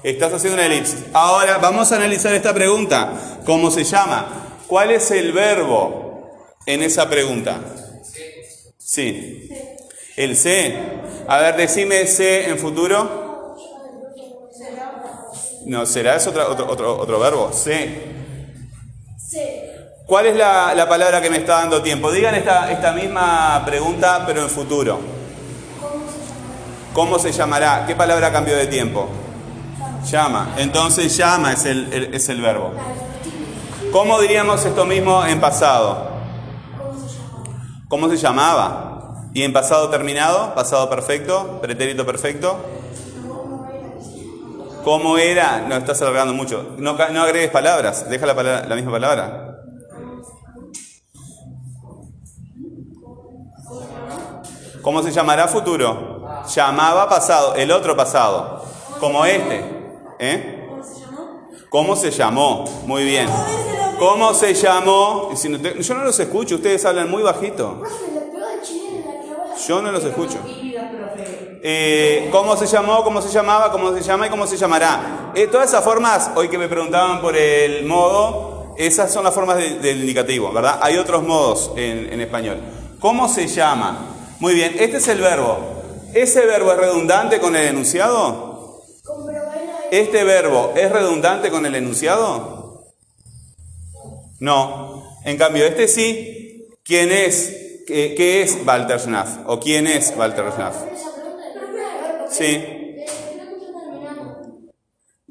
[0.03, 1.05] Estás haciendo una elipsis.
[1.13, 3.41] Ahora vamos a analizar esta pregunta.
[3.45, 4.59] ¿Cómo se llama?
[4.67, 6.31] ¿Cuál es el verbo
[6.67, 7.61] en esa pregunta?
[8.79, 9.49] Sí.
[10.17, 10.77] El C.
[11.27, 13.57] A ver, decime C en futuro.
[15.67, 17.53] No, será es otro, otro, otro, otro verbo.
[17.53, 18.03] C.
[19.19, 19.75] C.
[20.07, 22.11] ¿Cuál es la, la palabra que me está dando tiempo?
[22.11, 25.18] Digan esta, esta misma pregunta, pero en futuro.
[26.99, 27.85] ¿Cómo se llamará?
[27.87, 29.09] ¿Qué palabra cambió de tiempo?
[30.11, 30.55] Llama.
[30.57, 32.73] Entonces llama es el, es el verbo.
[33.93, 36.11] ¿Cómo diríamos esto mismo en pasado?
[37.87, 39.29] ¿Cómo se llamaba?
[39.33, 40.57] ¿Y en pasado terminado?
[40.57, 41.61] ¿Pasado perfecto?
[41.63, 42.59] ¿Pretérito perfecto?
[44.83, 45.67] ¿Cómo era?
[45.69, 46.75] No, estás alargando mucho.
[46.79, 48.11] No, no agregues palabras.
[48.11, 49.61] Deja la, palabra- la misma palabra.
[54.83, 56.08] ¿Cómo se llamará futuro?
[56.47, 58.65] Llamaba pasado, el otro pasado,
[59.01, 59.65] como este.
[60.19, 60.55] ¿Eh?
[61.71, 62.65] ¿Cómo se llamó?
[62.87, 63.29] Muy bien.
[63.99, 65.31] ¿Cómo se llamó?
[65.35, 67.83] Yo no los escucho, ustedes hablan muy bajito.
[69.67, 70.39] Yo no los escucho.
[71.61, 73.03] Eh, ¿Cómo se llamó?
[73.03, 73.71] ¿Cómo se llamaba?
[73.73, 74.27] ¿Cómo se llama?
[74.27, 75.33] ¿Y cómo se llamará?
[75.35, 79.57] Eh, todas esas formas, hoy que me preguntaban por el modo, esas son las formas
[79.57, 80.79] de- del indicativo, ¿verdad?
[80.81, 82.59] Hay otros modos en, en español.
[83.01, 83.99] ¿Cómo se llama?
[84.39, 85.78] Muy bien, este es el verbo.
[86.15, 88.83] ¿Ese verbo es redundante con el enunciado?
[89.91, 92.85] ¿Este verbo es redundante con el enunciado?
[94.41, 95.19] No.
[95.25, 96.67] En cambio, este sí.
[96.85, 97.83] ¿Quién es?
[97.87, 99.39] ¿Qué, es Walter Schnaff?
[99.47, 100.77] ¿O quién es Walter Schnaff?
[102.31, 102.65] Sí.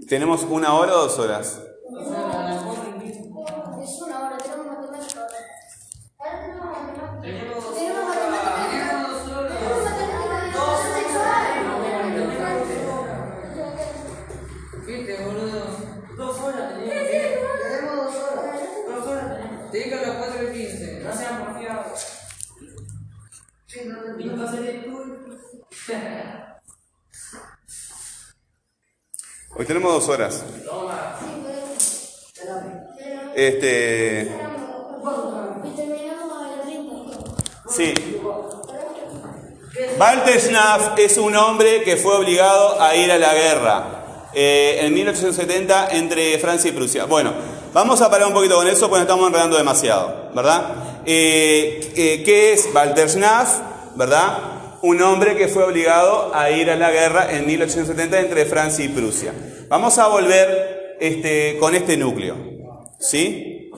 [0.08, 1.60] ¿Tenemos una hora o dos horas?
[29.56, 30.44] Hoy tenemos dos horas.
[33.36, 34.24] Este.
[35.64, 36.94] Y terminamos a las 30.
[37.70, 37.94] Sí.
[40.40, 45.90] Schnaff es un hombre que fue obligado a ir a la guerra eh, en 1870
[45.92, 47.06] entre Francia y Prusia.
[47.06, 47.34] Bueno,
[47.74, 51.02] vamos a parar un poquito con eso porque nos estamos enredando demasiado, ¿verdad?
[51.06, 52.68] Eh, eh, ¿Qué es
[53.10, 53.60] Schnaff?
[53.96, 54.57] ¿Verdad?
[54.82, 58.90] Un hombre que fue obligado a ir a la guerra en 1870 entre Francia y
[58.90, 59.34] Prusia.
[59.68, 62.38] Vamos a volver este, con este núcleo.
[63.00, 63.72] ¿Sí?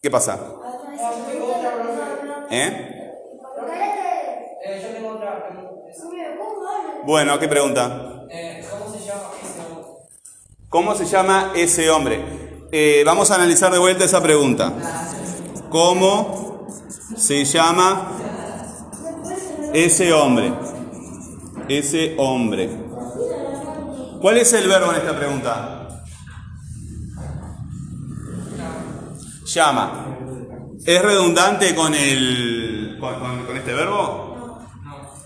[0.00, 0.38] ¿Qué pasa?
[2.50, 2.82] ¿Eh?
[2.84, 2.92] Eh.
[7.04, 8.24] Bueno, ¿qué pregunta?
[8.30, 9.84] Eh, ¿Cómo se llama ese hombre?
[10.68, 12.24] ¿Cómo se llama ese hombre?
[12.72, 14.72] Eh, vamos a analizar de vuelta esa pregunta.
[15.70, 16.66] ¿Cómo
[17.16, 18.35] se llama
[19.84, 20.52] ese hombre?
[21.68, 22.70] Ese hombre.
[24.20, 26.02] ¿Cuál es el verbo en esta pregunta?
[29.44, 30.18] Llama.
[30.84, 34.66] ¿Es redundante con el con, este verbo?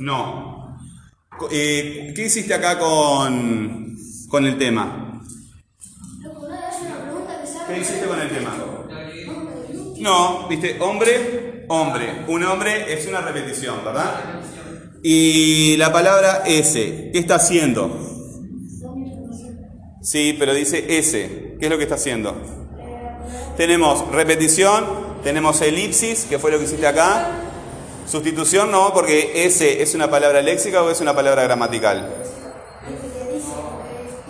[0.00, 0.78] No.
[1.50, 3.96] Eh, ¿Qué hiciste acá con,
[4.28, 5.22] con el tema?
[7.68, 8.56] ¿Qué hiciste con el tema?
[9.98, 12.24] No, viste, hombre, hombre.
[12.26, 14.12] Un hombre es una repetición, ¿verdad?
[15.02, 18.08] Y la palabra ese, ¿qué está haciendo?
[20.02, 21.56] Sí, pero dice ese.
[21.58, 22.34] ¿Qué es lo que está haciendo?
[23.56, 24.84] Tenemos repetición,
[25.22, 27.28] tenemos elipsis, que fue lo que hiciste acá.
[28.06, 32.08] Sustitución no, porque ese es una palabra léxica o es una palabra gramatical.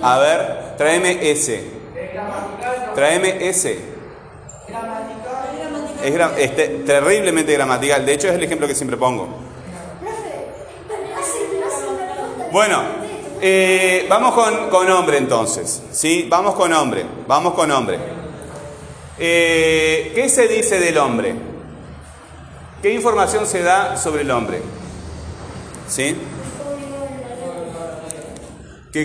[0.03, 1.65] A ver, tráeme ese.
[2.95, 3.90] Tráeme ese.
[6.03, 8.05] Es, gra- es te- terriblemente gramatical.
[8.07, 9.29] De hecho, es el ejemplo que siempre pongo.
[12.53, 12.83] Bueno,
[13.41, 15.83] eh, vamos con, con hombre entonces.
[15.93, 16.27] ¿Sí?
[16.29, 17.05] Vamos con hombre.
[17.27, 17.99] Vamos con hombre.
[19.19, 21.35] Eh, ¿Qué se dice del hombre?
[22.83, 24.63] ¿Qué información se da sobre el hombre?
[25.87, 26.17] ¿Sí?
[28.93, 29.05] ¿Que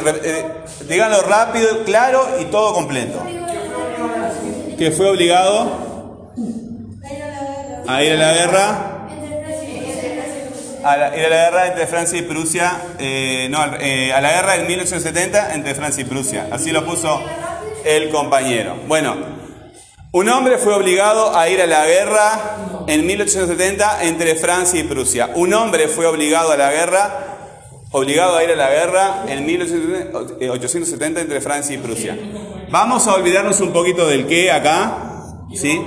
[0.00, 0.46] re- eh,
[0.88, 3.20] díganlo rápido, claro y todo completo.
[4.78, 5.66] que fue obligado
[7.86, 8.90] a ir a la guerra.
[10.84, 15.54] Ir la guerra entre Francia y Prusia, eh, no, eh, a la guerra del 1870
[15.54, 16.48] entre Francia y Prusia.
[16.50, 17.22] Así lo puso
[17.86, 18.76] el compañero.
[18.86, 19.16] Bueno,
[20.12, 25.30] un hombre fue obligado a ir a la guerra en 1870 entre Francia y Prusia.
[25.34, 27.36] Un hombre fue obligado a la guerra,
[27.90, 32.18] obligado a ir a la guerra en 1870 entre Francia y Prusia.
[32.70, 35.80] Vamos a olvidarnos un poquito del qué acá, ¿sí?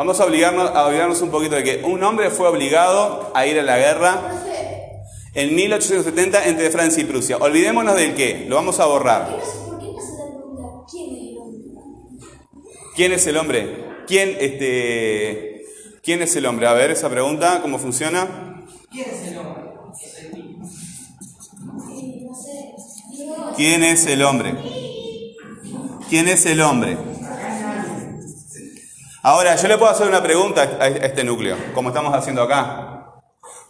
[0.00, 3.60] Vamos a, obligarnos, a olvidarnos un poquito de que un hombre fue obligado a ir
[3.60, 4.32] a la guerra
[5.34, 7.36] en 1870 entre Francia y Prusia.
[7.36, 9.28] Olvidémonos del qué, lo vamos a borrar.
[9.28, 12.96] ¿Por qué no se da pregunta quién es el hombre?
[12.96, 13.84] ¿Quién es el hombre?
[14.06, 15.64] ¿Quién, este,
[16.02, 16.66] ¿Quién es el hombre?
[16.66, 18.64] A ver esa pregunta, ¿cómo funciona?
[18.90, 19.64] ¿Quién es el hombre?
[21.86, 22.72] Sí, no sé.
[23.10, 24.54] Digo, ¿Quién es el hombre?
[26.08, 26.96] ¿Quién es el hombre?
[29.22, 33.20] Ahora, yo le puedo hacer una pregunta a este núcleo, como estamos haciendo acá.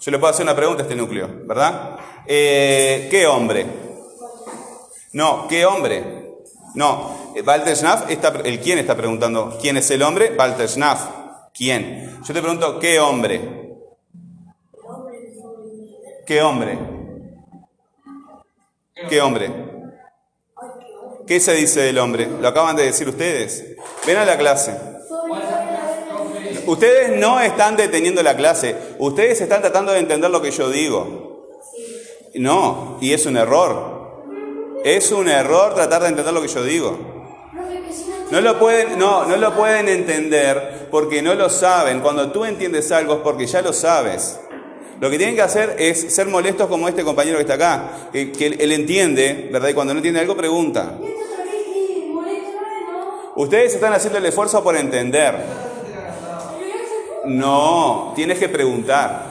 [0.01, 1.99] Yo le puedo hacer una pregunta a este núcleo, ¿verdad?
[2.25, 3.67] Eh, ¿Qué hombre?
[5.13, 6.37] No, ¿qué hombre?
[6.77, 10.37] No, eh, Walter Schnaff, está, el quién está preguntando, ¿quién es el hombre?
[10.39, 11.09] Walter Schnaff,
[11.53, 12.21] ¿quién?
[12.23, 13.77] Yo te pregunto, ¿qué hombre?
[16.25, 16.79] ¿Qué hombre?
[19.09, 19.51] ¿Qué hombre?
[21.27, 22.29] ¿Qué se dice del hombre?
[22.41, 23.77] Lo acaban de decir ustedes.
[24.07, 24.90] Ven a la clase.
[26.67, 31.47] Ustedes no están deteniendo la clase, ustedes están tratando de entender lo que yo digo.
[32.35, 34.01] No, y es un error.
[34.85, 36.99] Es un error tratar de entender lo que yo digo.
[38.31, 42.01] no lo pueden, no, no lo pueden entender porque no lo saben.
[42.01, 44.41] Cuando tú entiendes algo es porque ya lo sabes.
[45.01, 48.33] Lo que tienen que hacer es ser molestos como este compañero que está acá, que,
[48.33, 49.71] que él entiende, ¿verdad?
[49.71, 50.99] Y cuando no entiende algo pregunta.
[53.37, 55.35] Ustedes están haciendo el esfuerzo por entender.
[57.25, 59.27] No, tienes que preguntar.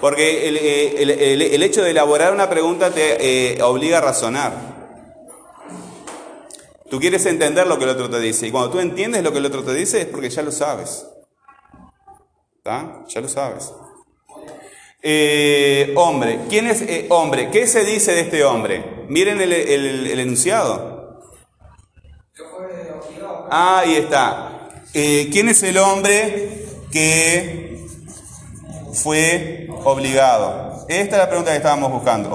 [0.00, 4.00] Porque el, eh, el- el- el hecho de elaborar una pregunta te eh, obliga a
[4.00, 4.52] razonar.
[6.88, 8.46] Tú quieres entender lo que el otro te dice.
[8.46, 11.06] Y cuando tú entiendes lo que el otro te dice es porque ya lo sabes.
[12.56, 13.04] ¿Está?
[13.08, 13.72] Ya lo sabes.
[15.02, 16.40] Eh, hombre.
[16.48, 17.50] ¿Quién es eh, hombre?
[17.50, 19.04] ¿Qué se dice de este hombre?
[19.08, 21.20] Miren el, el- el enunciado.
[23.50, 24.49] Ah, ahí está.
[24.92, 27.86] Eh, ¿Quién es el hombre que
[28.92, 30.84] fue obligado?
[30.88, 32.28] Esta es la pregunta que estábamos buscando.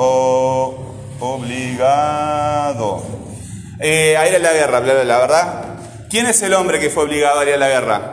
[1.20, 3.04] Obligado.
[3.80, 5.64] Eh, a ir a la guerra, bla, bla, bla, ¿verdad?
[6.10, 8.12] ¿Quién es el hombre que fue obligado a ir a la guerra?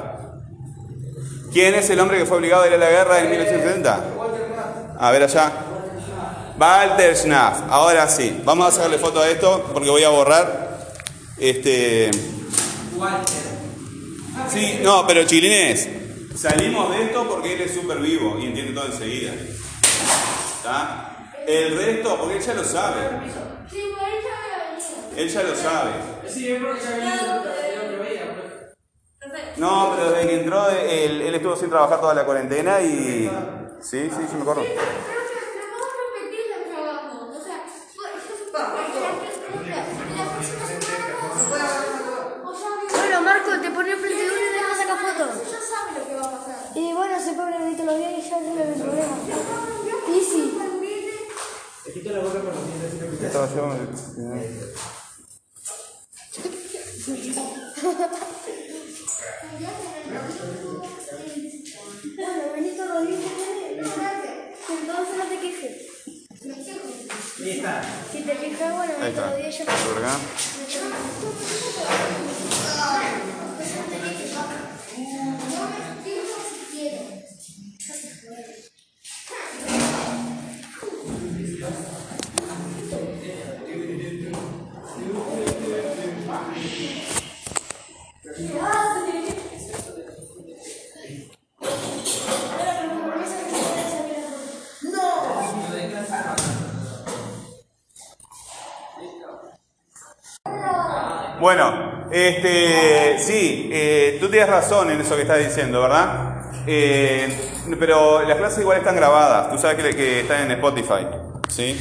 [1.52, 4.04] ¿Quién es el hombre que fue obligado a ir a la guerra en 1870?
[4.98, 5.52] A ver allá.
[6.58, 7.60] Walter Schnaff.
[7.68, 8.40] Ahora sí.
[8.44, 10.88] Vamos a sacarle foto a esto porque voy a borrar.
[11.38, 12.10] Este.
[12.96, 13.41] Walter.
[14.48, 15.88] Sí, no, pero Chilines,
[16.34, 19.32] salimos de esto porque él es súper vivo y entiende todo enseguida.
[19.32, 21.32] ¿Está?
[21.46, 23.02] El resto, porque él ya lo sabe.
[23.70, 23.82] Sí.
[25.16, 25.90] Él ya lo sabe.
[26.26, 27.42] Sí, yo creo que ya
[28.36, 29.56] pues.
[29.56, 33.30] No, pero desde que entró, él, él estuvo sin trabajar toda la cuarentena y.
[33.80, 34.62] Sí, sí, sí, me acuerdo.
[42.90, 44.00] Bueno, Marco, te pones
[45.30, 46.58] y ya sabe lo que va a pasar.
[46.74, 49.16] Y bueno, se pone ahorita los días y ya no hay problema.
[50.14, 50.58] Easy.
[53.22, 53.62] Estaba yo.
[62.16, 63.32] Bueno, Benito Rodríguez
[64.68, 65.74] entonces no te quejes.
[68.12, 69.22] Si te quejas, bueno, Benito.
[69.22, 69.64] Rodríguez ya
[104.32, 106.46] tienes razón en eso que estás diciendo, ¿verdad?
[106.66, 111.06] Eh, pero las clases igual están grabadas, tú sabes que, que están en Spotify,
[111.48, 111.78] ¿sí?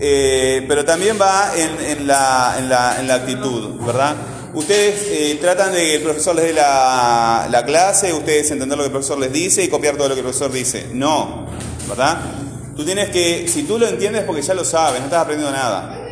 [0.00, 4.16] Eh, pero también va en, en la, en, la, en la actitud, ¿verdad?
[4.54, 8.82] Ustedes eh, tratan de que el profesor les dé la, la clase, ustedes entender lo
[8.82, 10.88] que el profesor les dice y copiar todo lo que el profesor dice.
[10.92, 11.46] No,
[11.88, 12.18] ¿verdad?
[12.76, 16.07] Tú tienes que, si tú lo entiendes porque ya lo sabes, no estás aprendiendo nada.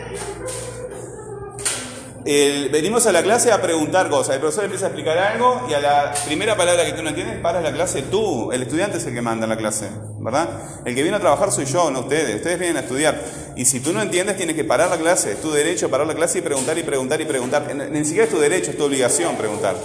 [2.26, 4.34] Venimos a la clase a preguntar cosas.
[4.34, 7.38] El profesor empieza a explicar algo y a la primera palabra que tú no entiendes,
[7.40, 8.50] paras la clase tú.
[8.50, 10.48] El estudiante es el que manda la clase, ¿verdad?
[10.84, 12.34] El que viene a trabajar soy yo, no ustedes.
[12.36, 13.22] Ustedes vienen a estudiar.
[13.54, 15.32] Y si tú no entiendes, tienes que parar la clase.
[15.32, 17.74] Es tu derecho parar la clase y preguntar y preguntar y preguntar.
[17.90, 19.76] Ni siquiera es tu derecho, es tu obligación preguntar.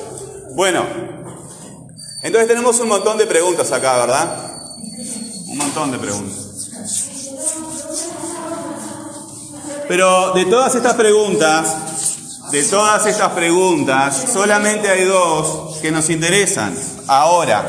[0.55, 0.83] Bueno,
[2.23, 4.51] entonces tenemos un montón de preguntas acá, ¿verdad?
[5.47, 6.47] Un montón de preguntas.
[9.87, 12.00] Pero de todas estas preguntas,
[12.51, 16.75] de todas estas preguntas, solamente hay dos que nos interesan.
[17.07, 17.65] Ahora,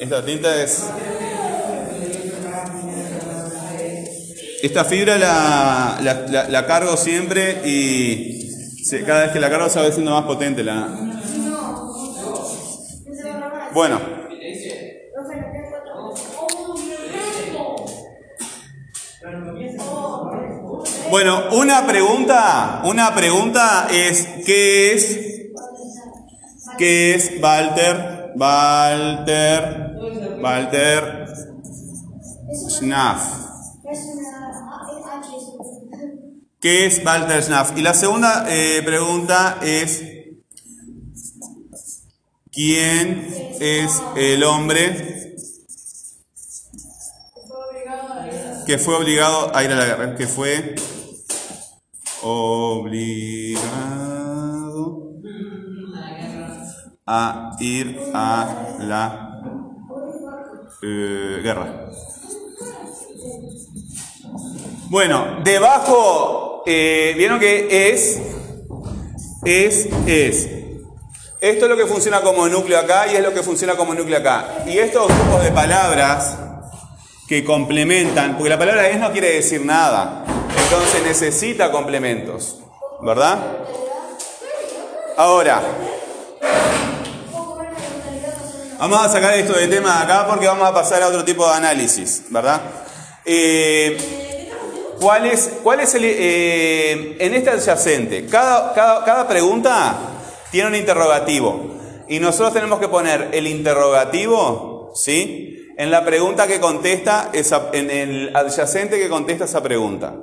[0.00, 0.82] esta tinta es...
[4.62, 5.98] Esta fibra la,
[6.48, 8.48] la- cargo siempre y
[9.04, 10.88] cada vez que la cargo se va siendo más potente la...
[13.74, 14.00] Bueno,
[21.12, 25.18] Bueno, una pregunta, una pregunta es ¿qué es?
[26.78, 28.32] ¿Qué es Walter?
[28.34, 29.98] Walter,
[30.40, 31.26] Walter
[32.70, 33.20] Schnaff.
[36.58, 37.76] ¿Qué es Walter Schnaff?
[37.76, 40.02] Y la segunda eh, pregunta es
[42.50, 43.28] ¿quién
[43.60, 45.36] es el hombre
[48.64, 50.16] que fue obligado a ir a la guerra?
[50.16, 50.74] Que fue
[52.22, 53.62] obligado
[57.06, 59.40] a ir a la
[60.82, 61.90] eh, guerra.
[64.88, 68.20] Bueno, debajo, eh, vieron que es,
[69.44, 70.48] es, es.
[71.40, 74.18] Esto es lo que funciona como núcleo acá y es lo que funciona como núcleo
[74.18, 74.64] acá.
[74.66, 76.38] Y estos grupos de palabras
[77.26, 80.24] que complementan, porque la palabra es no quiere decir nada,
[80.72, 82.56] entonces necesita complementos,
[83.02, 83.38] ¿verdad?
[85.18, 85.60] Ahora,
[88.78, 91.46] vamos a sacar esto de tema de acá porque vamos a pasar a otro tipo
[91.46, 92.62] de análisis, ¿verdad?
[93.26, 94.48] Eh,
[94.98, 96.04] ¿Cuál es, cuál es el...
[96.06, 99.94] eh, en este adyacente, cada, cada, cada pregunta
[100.50, 101.76] tiene un interrogativo.
[102.08, 105.74] Y nosotros tenemos que poner el interrogativo, ¿sí?
[105.76, 110.14] En la pregunta que contesta, esa, en el adyacente que contesta esa pregunta.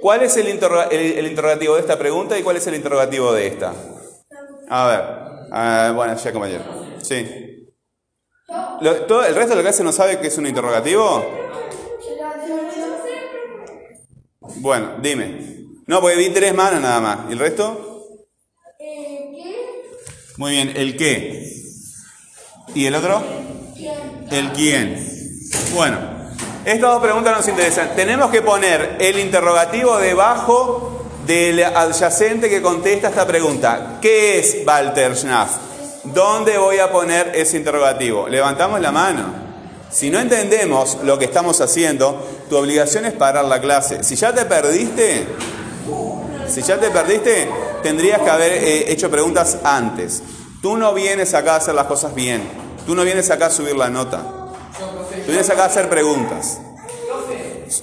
[0.00, 3.46] ¿Cuál es el, interroga- el- interrogativo de esta pregunta y cuál es el interrogativo de
[3.46, 3.72] esta?
[4.68, 5.94] A ver.
[5.94, 6.62] bueno, ya compañero.
[7.02, 7.66] Sí.
[9.06, 11.24] Todo, ¿El resto de la clase no sabe qué es un interrogativo?
[14.56, 15.66] Bueno, dime.
[15.86, 17.18] No, porque vi tres manos nada más.
[17.28, 17.86] ¿Y el resto?
[20.36, 21.52] Muy bien, ¿el qué?
[22.74, 23.22] ¿Y el otro?
[24.30, 25.06] El quién.
[25.74, 26.09] Bueno,
[26.70, 27.94] estas dos preguntas nos interesan.
[27.96, 33.98] Tenemos que poner el interrogativo debajo del adyacente que contesta esta pregunta.
[34.00, 35.50] ¿Qué es Walter Schnaff?
[36.04, 38.28] ¿Dónde voy a poner ese interrogativo?
[38.28, 39.24] Levantamos la mano.
[39.90, 44.04] Si no entendemos lo que estamos haciendo, tu obligación es parar la clase.
[44.04, 45.26] Si ya te perdiste,
[46.48, 47.48] si ya te perdiste,
[47.82, 50.22] tendrías que haber eh, hecho preguntas antes.
[50.62, 52.42] Tú no vienes acá a hacer las cosas bien.
[52.86, 54.39] Tú no vienes acá a subir la nota.
[55.30, 56.58] Tú vienes acá a hacer preguntas.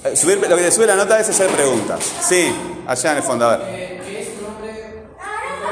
[0.04, 1.98] Eh, Subir, lo que te sube la nota es hacer preguntas.
[2.20, 2.54] Sí,
[2.86, 3.48] allá en el fondo.
[3.48, 4.02] A ver.
[4.02, 5.08] que es un hombre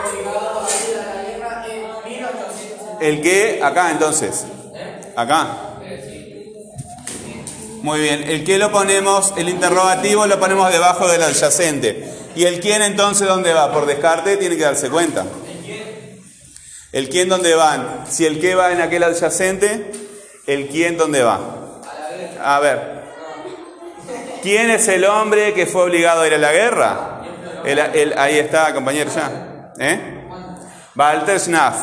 [0.08, 3.04] obligado a ir a la guerra en 1870.
[3.04, 4.46] El que, acá entonces.
[5.16, 5.48] Acá.
[7.82, 8.22] Muy bien.
[8.22, 12.10] El que lo ponemos, el interrogativo lo ponemos debajo del adyacente.
[12.34, 13.70] ¿Y el quién entonces dónde va?
[13.70, 15.26] Por descarte tiene que darse cuenta.
[16.92, 18.06] ¿El quién dónde van?
[18.08, 19.90] Si el que va en aquel adyacente,
[20.46, 21.64] ¿el quién dónde va?
[22.43, 23.03] A ver.
[24.43, 27.22] ¿Quién es el hombre que fue obligado a ir a la guerra?
[27.64, 29.72] El- ahí está, compañero, ya.
[29.78, 30.24] ¿Eh?
[30.95, 31.76] Walter Schnaff.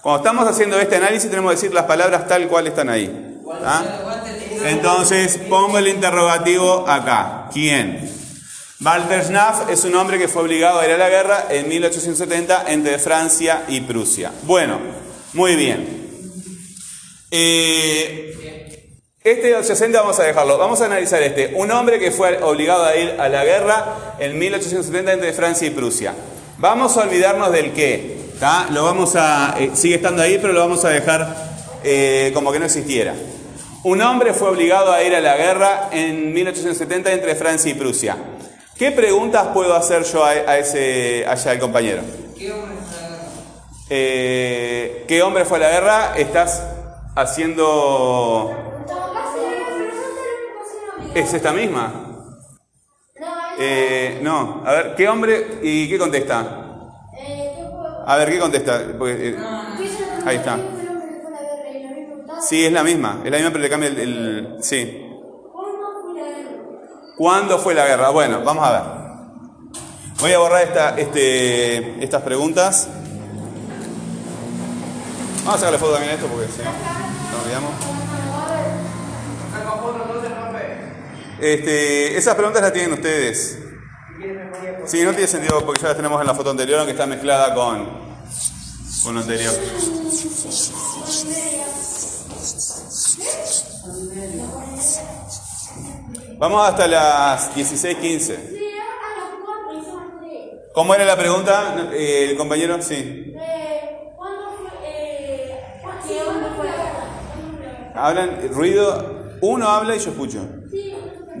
[0.00, 3.40] Cuando estamos haciendo este análisis tenemos que decir las palabras tal cual están ahí.
[3.64, 3.82] ¿Ah?
[4.64, 7.48] Entonces pongo el interrogativo acá.
[7.52, 8.10] ¿Quién?
[8.80, 12.64] Walter Schnaff es un hombre que fue obligado a ir a la guerra en 1870
[12.68, 14.32] entre Francia y Prusia.
[14.42, 14.78] Bueno,
[15.34, 16.06] muy bien.
[17.30, 18.75] Eh,
[19.26, 20.56] este adyacente vamos a dejarlo.
[20.56, 21.52] Vamos a analizar este.
[21.56, 25.70] Un hombre que fue obligado a ir a la guerra en 1870 entre Francia y
[25.70, 26.14] Prusia.
[26.58, 28.18] Vamos a olvidarnos del qué.
[28.38, 28.68] ¿tá?
[28.70, 29.56] Lo vamos a.
[29.58, 31.34] eh, sigue estando ahí, pero lo vamos a dejar
[31.82, 33.14] eh, como que no existiera.
[33.82, 38.16] Un hombre fue obligado a ir a la guerra en 1870 entre Francia y Prusia.
[38.78, 42.02] ¿Qué preguntas puedo hacer yo a, a ese allá al compañero?
[42.38, 43.24] ¿Qué hombre fue a la guerra?
[43.90, 46.12] Eh, ¿Qué hombre fue a la guerra?
[46.16, 46.62] Estás
[47.16, 48.75] haciendo.
[51.16, 51.92] ¿Es esta misma?
[53.58, 54.62] Eh, no.
[54.66, 56.46] A ver, ¿qué hombre y qué contesta?
[58.06, 58.82] A ver, ¿qué contesta?
[58.82, 59.34] Eh.
[60.26, 60.58] Ahí está.
[62.46, 63.22] Sí, es la misma.
[63.24, 64.58] Es la misma, pero le cambia el...
[64.60, 65.04] sí.
[65.54, 67.16] ¿Cuándo fue la guerra?
[67.16, 68.10] ¿Cuándo fue la guerra?
[68.10, 68.82] Bueno, vamos a ver.
[70.20, 72.90] Voy a borrar esta, este, estas preguntas.
[75.38, 76.72] Vamos a sacarle foto también a esto porque si no,
[77.32, 78.25] nos olvidamos.
[81.40, 83.58] Este, esas preguntas las tienen ustedes.
[84.86, 87.54] Sí, no tiene sentido porque ya las tenemos en la foto anterior, aunque está mezclada
[87.54, 87.86] con,
[89.04, 89.52] con lo anterior.
[96.38, 98.18] Vamos hasta las 16.15.
[98.18, 100.50] Sí, a las cuatro y son las tres.
[100.72, 102.80] ¿Cómo era la pregunta, eh, compañero?
[102.80, 102.94] Sí.
[102.94, 107.00] Eh, ¿Cuándo fue, eh, cuándo ¿cuándo fue la guerra?
[107.32, 108.06] ¿Cuándo fue la guerra?
[108.06, 110.40] Hablan, ruido, uno habla y yo escucho.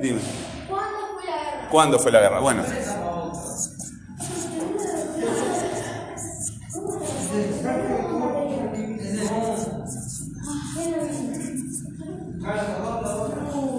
[0.00, 0.20] Dime.
[0.68, 1.68] ¿cuándo fue la guerra?
[1.70, 2.40] ¿Cuándo fue la guerra?
[2.40, 2.62] Bueno.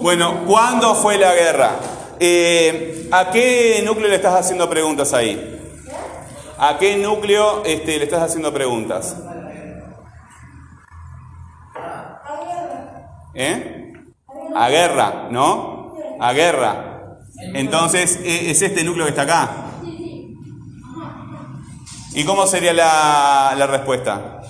[0.02, 1.70] Bueno, ¿cuándo fue la guerra?
[2.20, 5.54] Eh, ¿A qué núcleo le estás haciendo preguntas ahí?
[6.58, 9.16] ¿A qué núcleo este, le estás haciendo preguntas?
[13.34, 13.92] ¿Eh?
[14.54, 15.77] A guerra, ¿no?
[16.20, 17.18] A guerra.
[17.54, 19.50] Entonces, e- es este núcleo que está acá.
[22.14, 24.40] ¿Y cómo sería la, respuesta?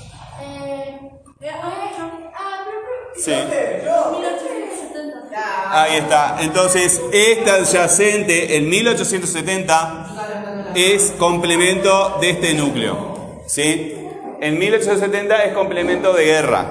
[3.17, 3.33] Sí.
[3.33, 5.83] 1870.
[5.83, 6.37] Ahí está.
[6.41, 13.43] Entonces, esta adyacente, en 1870, es complemento de este núcleo.
[13.47, 13.95] ¿Sí?
[14.41, 16.67] En 1870 es complemento de guerra.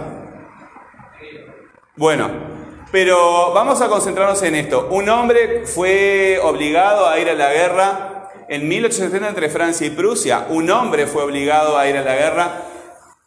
[1.95, 2.56] Bueno,
[2.91, 4.87] pero vamos a concentrarnos en esto.
[4.91, 10.47] Un hombre fue obligado a ir a la guerra en 1870 entre Francia y Prusia.
[10.49, 12.61] Un hombre fue obligado a ir a la guerra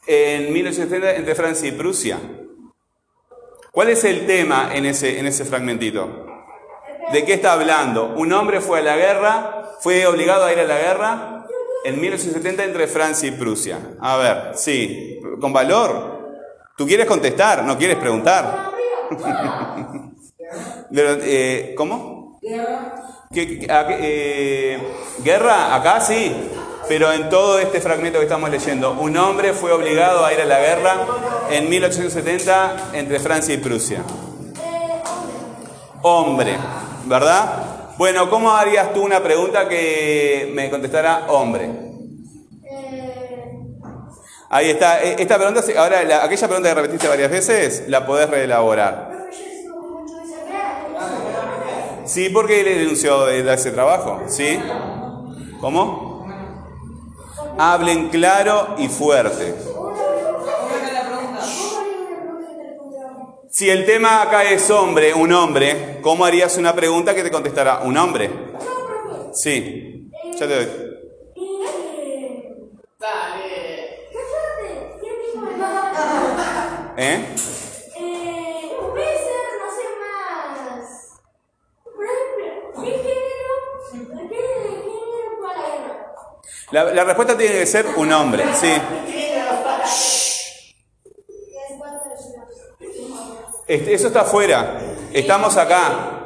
[0.06, 2.18] en 1870 entre Francia y Prusia.
[3.70, 6.26] ¿Cuál es el tema en ese, en ese fragmentito?
[7.12, 8.14] ¿De qué está hablando?
[8.16, 11.46] Un hombre fue a la guerra, fue obligado a ir a la guerra
[11.84, 13.78] en 1870 entre Francia y Prusia.
[14.00, 16.18] A ver, sí, con valor.
[16.76, 17.62] ¿Tú quieres contestar?
[17.64, 18.70] ¿No quieres preguntar?
[20.92, 22.38] Eh, ¿Cómo?
[23.32, 24.78] ¿Qué- qué- a qué- eh,
[25.22, 25.74] ¿Guerra?
[25.76, 26.34] Acá sí.
[26.88, 30.44] Pero en todo este fragmento que estamos leyendo, un hombre fue obligado a ir a
[30.44, 30.94] la guerra
[31.50, 34.02] en 1870 entre Francia y Prusia.
[36.02, 36.56] Hombre,
[37.04, 37.92] ¿verdad?
[37.96, 41.89] Bueno, ¿cómo harías tú una pregunta que me contestara hombre?
[44.52, 45.00] Ahí está.
[45.02, 49.28] E- Esta pregunta, ahora la- aquella pregunta que repetiste varias veces, la podés reelaborar.
[52.04, 54.58] Sí, porque él denunció de ese trabajo, ¿sí?
[55.60, 56.26] ¿Cómo?
[57.56, 59.54] Hablen claro y fuerte.
[63.50, 67.80] Si el tema acá es hombre, un hombre, ¿cómo harías una pregunta que te contestará
[67.84, 68.30] un hombre?
[69.34, 70.64] Sí, ya te doy.
[70.66, 70.86] Eh,
[72.98, 73.98] Dale.
[74.16, 75.60] cállate, ¿quién dijo eso?
[77.10, 77.24] ¿Eh?
[77.96, 80.84] Eh, puede ser, no sé, más.
[81.82, 83.54] Por ejemplo, ¿qué género?
[83.90, 85.96] ¿Qué género fue a la guerra?
[86.70, 88.72] La, la respuesta tiene que ser un hombre, sí.
[93.66, 94.80] Este, eso está afuera.
[95.12, 96.16] Estamos acá.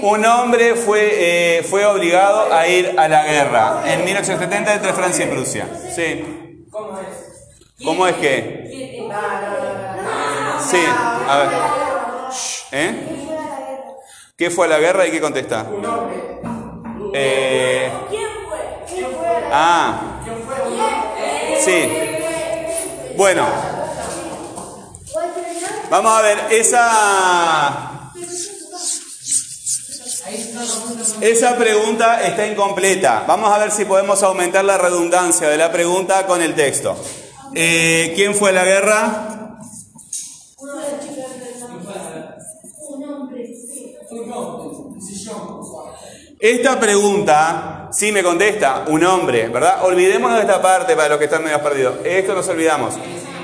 [0.00, 5.26] Un hombre fue, eh, fue obligado a ir a la guerra en 1870 entre Francia
[5.26, 5.68] y Prusia.
[5.94, 6.66] Sí.
[6.70, 7.27] ¿Cómo es?
[7.84, 8.68] ¿Cómo es que?
[10.68, 10.80] Sí,
[11.28, 11.48] a ver.
[12.72, 12.94] ¿Eh?
[14.36, 15.66] ¿Qué fue la guerra y qué contesta?
[17.14, 18.58] Eh, ¿Quién fue?
[18.94, 20.00] ¿Quién fue a la ah,
[21.64, 21.88] sí.
[23.16, 23.46] Bueno,
[25.90, 28.12] vamos a ver, esa,
[31.20, 33.24] esa pregunta está incompleta.
[33.26, 36.96] Vamos a ver si podemos aumentar la redundancia de la pregunta con el texto.
[37.54, 39.58] Eh, ¿Quién fue a la guerra?
[46.40, 49.84] Esta pregunta, sí me contesta un hombre, ¿verdad?
[49.84, 51.96] Olvidémonos de esta parte para los que están medio perdidos.
[52.04, 52.94] Esto nos olvidamos.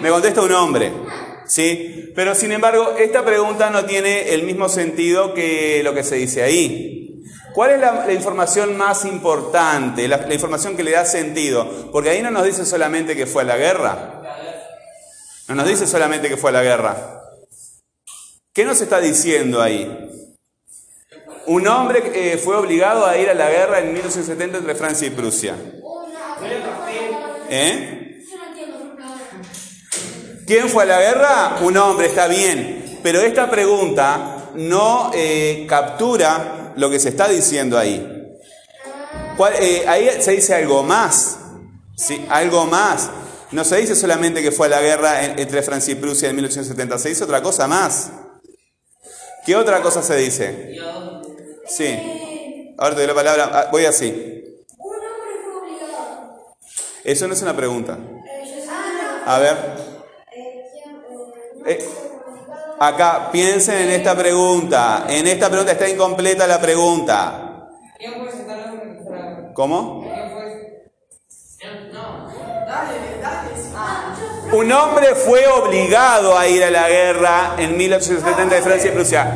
[0.00, 0.92] Me contesta un hombre,
[1.46, 2.12] ¿sí?
[2.14, 6.42] Pero sin embargo, esta pregunta no tiene el mismo sentido que lo que se dice
[6.42, 7.13] ahí.
[7.54, 11.88] ¿Cuál es la, información más importante, la, información que le da sentido?
[11.92, 14.22] Porque ahí no nos dice solamente que fue a la guerra.
[15.46, 17.22] No nos dice solamente que fue a la guerra.
[18.52, 19.88] ¿Qué nos está diciendo ahí?
[21.46, 25.10] Un hombre eh, fue obligado a ir a la guerra en 1870 entre Francia y
[25.10, 25.54] Prusia.
[27.50, 28.24] ¿Eh?
[30.44, 31.56] ¿Quién fue a la guerra?
[31.60, 32.98] Un hombre, está bien.
[33.00, 38.22] Pero esta pregunta no eh, captura lo que se está diciendo ahí.
[39.36, 41.38] ¿Cuál- eh, ahí se dice algo más.
[41.96, 43.10] Sí, algo más.
[43.52, 46.36] No se dice solamente que fue a la guerra en- entre Francia y Prusia en
[46.36, 48.10] 1870, se dice otra cosa más.
[49.46, 50.74] ¿Qué otra cosa se dice?
[51.68, 52.74] Sí.
[52.78, 53.50] Ahora te doy la palabra.
[53.52, 54.42] Ah, Voy así.
[54.78, 56.54] Un hombre obligado.
[57.04, 57.98] Eso no es una pregunta.
[59.26, 59.56] Ah, A ver.
[61.66, 61.88] Eh,
[62.78, 65.06] acá, piensen en esta pregunta.
[65.08, 67.68] En esta pregunta está incompleta la pregunta.
[69.54, 70.04] ¿Cómo?
[71.92, 72.14] No.
[74.52, 79.32] Un hombre fue obligado a ir a la guerra en 1870 de Francia y Prusia.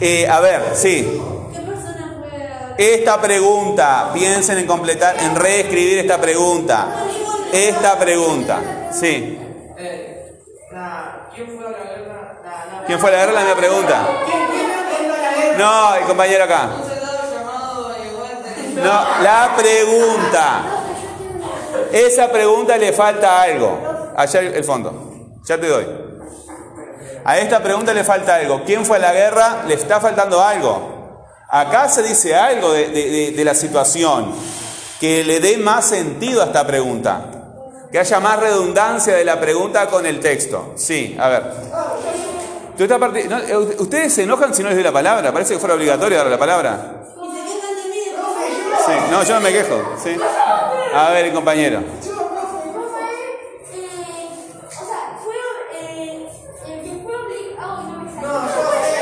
[0.00, 1.20] Eh, a ver, sí.
[1.52, 2.74] ¿Qué persona fue a...
[2.78, 6.88] Esta pregunta, piensen en completar, en reescribir esta pregunta.
[7.52, 9.38] Esta pregunta, sí.
[9.76, 10.40] Eh,
[10.72, 12.38] la, ¿Quién fue a la guerra?
[12.44, 13.32] La, la, ¿Quién fue a la guerra?
[13.32, 14.06] La misma pregunta.
[15.58, 16.68] No, el compañero acá.
[16.76, 18.74] Un soldado llamado Ayudante.
[18.76, 20.62] No, la pregunta.
[21.92, 24.12] Esa pregunta le falta algo.
[24.16, 25.12] Allá el, el fondo.
[25.44, 25.86] Ya te doy.
[27.24, 28.62] A esta pregunta le falta algo.
[28.66, 29.62] ¿Quién fue a la guerra?
[29.66, 31.24] Le está faltando algo.
[31.48, 34.32] Acá se dice algo de, de- de- de la situación
[35.00, 37.26] que le dé más sentido a esta pregunta.
[37.94, 40.72] Que haya más redundancia de la pregunta con el texto.
[40.74, 41.44] Sí, a ver.
[42.76, 45.32] Eh, Ustedes se enojan si no les doy la palabra.
[45.32, 47.04] Parece que fuera obligatorio darle la palabra.
[48.84, 49.94] Sí, no, yo no me quejo.
[50.02, 50.16] Sí.
[50.92, 51.84] A ver, compañero.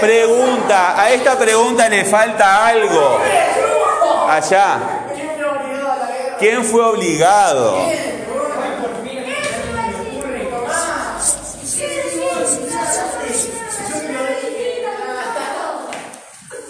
[0.02, 3.18] Pregunta, a esta pregunta le falta algo.
[4.28, 4.80] Allá.
[6.38, 8.01] ¿Quién fue obligado?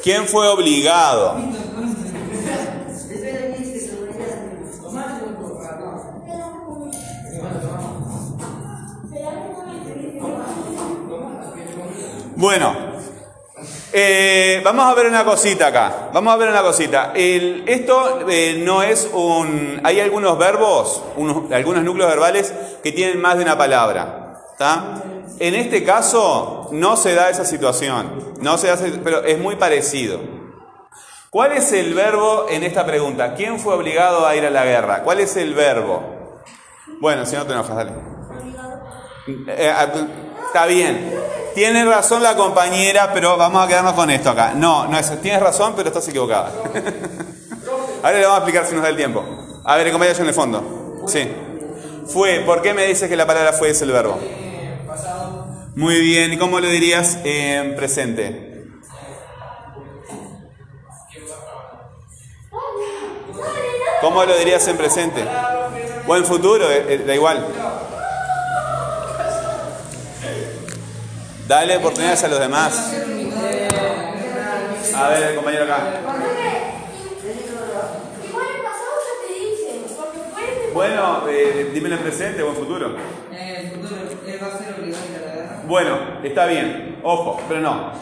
[0.03, 1.37] ¿Quién fue obligado?
[12.37, 12.75] Bueno,
[13.93, 16.11] eh, vamos a ver una cosita acá.
[16.13, 17.13] Vamos a ver una cosita.
[17.15, 19.81] Esto eh, no es un.
[19.85, 24.19] Hay algunos verbos, unos- algunos núcleos verbales que tienen más de una palabra.
[25.39, 28.32] En este caso no se da esa situación.
[28.43, 30.21] No se esa- pero es muy parecido.
[31.31, 33.35] ¿Cuál es el verbo en esta pregunta?
[33.35, 35.03] ¿Quién fue obligado a ir a la guerra?
[35.03, 36.43] ¿Cuál es el verbo?
[37.01, 37.93] Bueno, si no te enojas, dale.
[39.49, 39.87] Eh, ah,
[40.47, 41.15] está bien.
[41.55, 44.53] Tiene razón la compañera, pero vamos a quedarnos con esto acá.
[44.55, 45.21] No, no es.
[45.23, 46.51] Tienes razón, pero estás equivocada.
[48.03, 49.25] Ahora le vamos a explicar si nos da el tiempo.
[49.65, 51.05] A ver, compañero allá en el fondo.
[51.07, 51.31] Sí.
[52.07, 52.41] Fue.
[52.41, 54.19] ¿Por qué me dices que la palabra fue es el verbo?
[55.75, 56.33] Muy bien.
[56.33, 58.53] ¿Y cómo lo dirías en presente?
[64.01, 65.25] ¿Cómo lo dirías en presente?
[66.07, 67.47] O en futuro, eh, eh, da igual.
[71.47, 72.93] Dale oportunidades a los demás.
[74.95, 76.01] A ver, el compañero acá.
[80.75, 82.97] Bueno, eh, dímelo en presente o en futuro.
[84.59, 85.62] Ser obligado a ir a la guerra.
[85.73, 87.01] Bueno, está bien.
[87.03, 87.93] Ojo, pero no.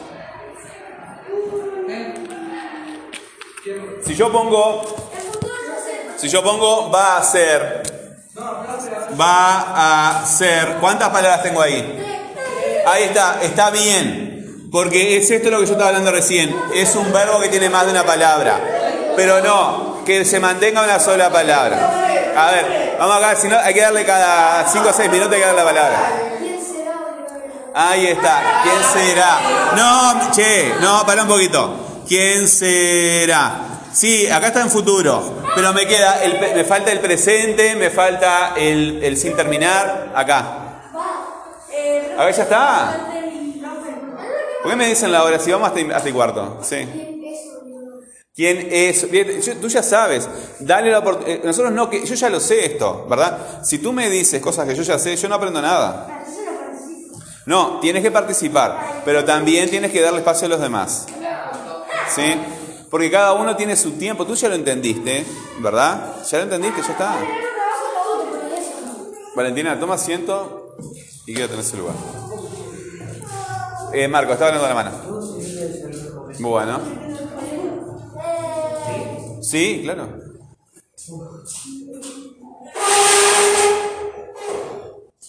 [4.05, 4.83] Si yo pongo,
[6.17, 7.83] si yo pongo va a ser,
[9.21, 10.79] va a ser.
[10.81, 11.97] ¿Cuántas palabras tengo ahí?
[12.85, 14.69] Ahí está, está bien.
[14.73, 16.53] Porque es esto lo que yo estaba hablando recién.
[16.75, 18.59] Es un verbo que tiene más de una palabra.
[19.15, 22.33] Pero no, que se mantenga una sola palabra.
[22.37, 25.41] A ver, vamos acá, si no, hay que darle cada 5 o 6 minutos hay
[25.41, 26.30] que darle la palabra.
[27.75, 28.63] Ahí está.
[28.63, 29.41] ¿Quién será?
[29.77, 32.03] No, che, no, para un poquito.
[32.09, 33.61] ¿Quién será?
[33.93, 38.55] Sí, acá está en futuro, pero me queda, el, me falta el presente, me falta
[38.57, 40.91] el, el sin terminar, acá.
[41.73, 43.07] Eh, A ver, ya está.
[44.63, 45.39] ¿Por qué me dicen la hora?
[45.39, 46.61] Si vamos hasta, hasta el cuarto.
[46.63, 46.77] Sí.
[48.35, 49.07] ¿Quién es?
[49.61, 50.29] Tú ya sabes.
[50.61, 51.43] Dale la oportunidad.
[51.45, 53.63] Nosotros no, que yo ya lo sé esto, ¿verdad?
[53.65, 56.23] Si tú me dices cosas que yo ya sé, yo no aprendo nada.
[57.47, 61.07] No, tienes que participar, pero también tienes que darle espacio a los demás.
[62.15, 62.35] ¿Sí?
[62.91, 64.27] Porque cada uno tiene su tiempo.
[64.27, 65.25] Tú ya lo entendiste,
[65.61, 66.17] ¿verdad?
[66.29, 67.17] Ya lo entendiste, ya está.
[69.35, 70.77] Valentina, toma asiento
[71.27, 71.95] y quédate en ese lugar.
[73.93, 74.91] Eh, Marco, está hablando la mano.
[76.41, 76.81] Bueno.
[79.43, 80.09] Sí, claro.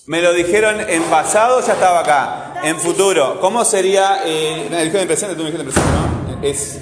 [0.08, 2.62] Me lo dijeron en pasado, ya estaba acá.
[2.64, 4.22] En futuro, ¿cómo sería?
[4.26, 6.40] Eh, no, dijeron en presente, tú me dijiste en presente, ¿no?
[6.42, 6.80] Es.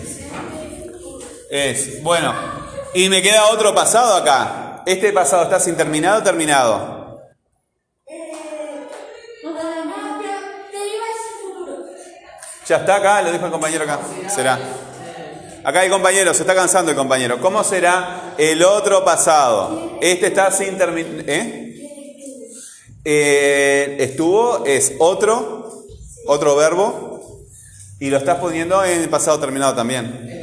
[1.49, 2.03] Es.
[2.03, 2.33] Bueno.
[2.93, 4.83] Y me queda otro pasado acá.
[4.85, 6.99] ¿Este pasado está sin terminado o terminado?
[12.65, 13.99] Ya está acá, lo dijo el compañero acá.
[14.27, 14.57] Será.
[15.63, 17.41] Acá hay compañero, se está cansando el compañero.
[17.41, 19.97] ¿Cómo será el otro pasado?
[20.01, 21.25] Este está sin terminar.
[21.27, 21.68] ¿Eh?
[23.03, 25.85] Eh, estuvo, es otro,
[26.27, 27.45] otro verbo,
[27.99, 30.41] y lo estás poniendo en el pasado terminado también.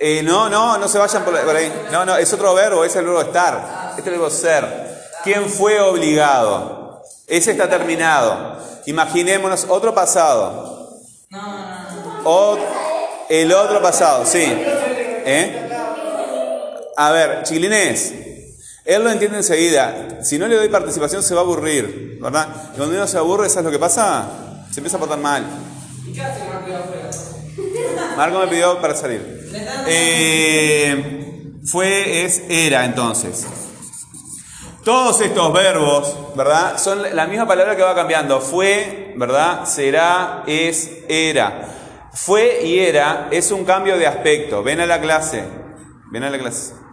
[0.00, 1.72] Eh, no, no, no se vayan por, ahí.
[1.90, 3.88] No, no, es otro verbo, es el verbo estar.
[3.90, 4.64] Este es el verbo ser.
[5.24, 7.02] ¿Quién fue obligado?
[7.26, 8.58] Ese está terminado.
[8.86, 10.78] Imaginémonos otro pasado.
[13.28, 14.42] El otro pasado, sí.
[14.42, 15.68] ¿Eh?
[16.96, 18.14] A ver, chiquilines,
[18.88, 20.24] él lo entiende enseguida.
[20.24, 22.48] Si no le doy participación se va a aburrir, ¿verdad?
[22.72, 24.64] Y cuando uno se aburre, ¿sabes lo que pasa?
[24.70, 25.44] Se empieza a portar mal.
[26.06, 27.10] ¿Y qué hace Marco de afuera?
[28.16, 29.46] Marco me pidió para salir.
[29.88, 33.46] Eh, fue, es, era entonces.
[34.84, 36.78] Todos estos verbos, ¿verdad?
[36.78, 38.40] Son la misma palabra que va cambiando.
[38.40, 39.66] Fue, ¿verdad?
[39.66, 42.08] Será, es, era.
[42.14, 44.62] Fue y era es un cambio de aspecto.
[44.62, 45.44] Ven a la clase.
[46.10, 46.87] Ven a la clase.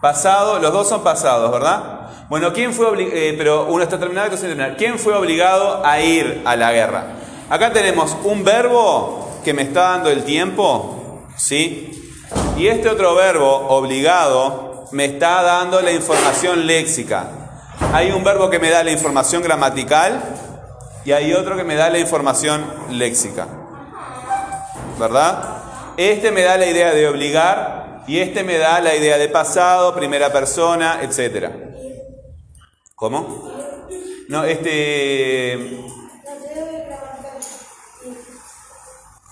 [0.00, 2.08] Pasado, los dos son pasados, ¿verdad?
[2.28, 3.16] Bueno, ¿quién fue obligado?
[3.36, 4.76] pero uno está terminado otro.
[4.76, 7.06] ¿Quién fue obligado a ir a la guerra?
[7.50, 12.14] Acá tenemos un verbo que me está dando el tiempo, ¿sí?
[12.56, 17.30] Y este otro verbo, obligado, me está dando la información léxica.
[17.92, 20.22] Hay un verbo que me da la información gramatical
[21.04, 23.46] y hay otro que me da la información léxica.
[24.98, 25.42] ¿Verdad?
[25.96, 29.94] Este me da la idea de obligar y este me da la idea de pasado,
[29.94, 31.50] primera persona, etc.
[32.94, 33.52] ¿Cómo?
[34.28, 35.84] No, este...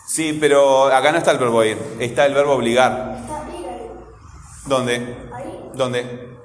[0.07, 3.19] Sí, pero acá no está el verbo ir, está el verbo obligar.
[4.67, 5.17] ¿Dónde?
[5.75, 6.37] ¿Dónde?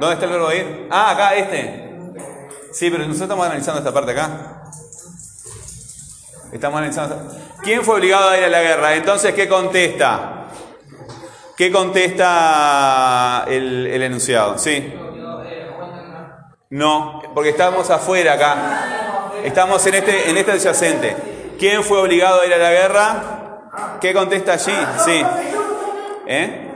[0.00, 0.88] ¿Dónde está el verbo ir?
[0.90, 1.98] Ah, acá, este.
[2.72, 4.62] Sí, pero nosotros estamos analizando esta parte acá.
[6.52, 7.32] Estamos analizando.
[7.62, 8.94] ¿Quién fue obligado a ir a la guerra?
[8.94, 10.37] Entonces, ¿qué contesta?
[11.58, 14.56] ¿Qué contesta el, enunciado?
[14.58, 14.94] Sí.
[16.70, 19.32] No, porque estamos afuera acá.
[19.42, 21.16] Estamos en este, en este adyacente.
[21.58, 23.98] ¿Quién fue obligado a ir a la guerra?
[24.00, 24.72] ¿Qué contesta allí?
[25.04, 25.20] Sí.
[26.28, 26.70] ¿Eh?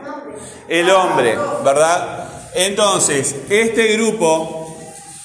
[0.66, 2.50] El hombre, ¿verdad?
[2.56, 4.76] Entonces, este grupo,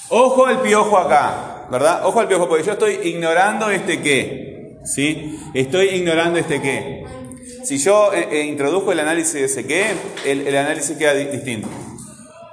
[0.10, 2.06] ojo al piojo acá, ¿verdad?
[2.06, 5.40] Ojo al piojo, porque yo estoy ignorando este qué, ¿sí?
[5.56, 7.08] Estoy ignorando este qué.
[7.68, 9.88] Si yo eh, eh, introduzco el análisis de ese qué,
[10.26, 11.68] el, el análisis queda di- distinto.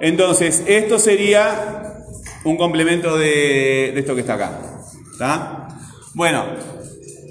[0.01, 2.03] Entonces, esto sería
[2.43, 4.59] un complemento de, esto que está acá.
[6.15, 6.43] Bueno,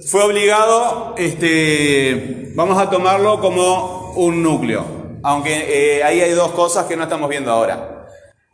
[0.08, 5.18] fue obligado, este, vamos a tomarlo como un núcleo.
[5.22, 8.06] Aunque eh, ahí hay dos cosas que no estamos viendo ahora.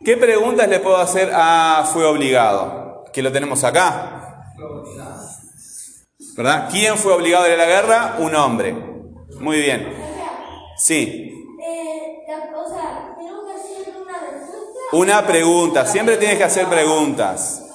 [0.03, 3.05] ¿Qué preguntas le puedo hacer a fue obligado?
[3.13, 4.43] Que lo tenemos acá.
[6.35, 6.67] ¿Verdad?
[6.69, 8.15] ¿Quién fue obligado a ir a la guerra?
[8.19, 8.90] Un hombre.
[9.41, 9.93] Muy bien.
[10.77, 11.47] Sí.
[11.61, 12.25] Eh,
[14.93, 15.85] una pregunta.
[15.85, 17.65] Siempre tienes que hacer preguntas.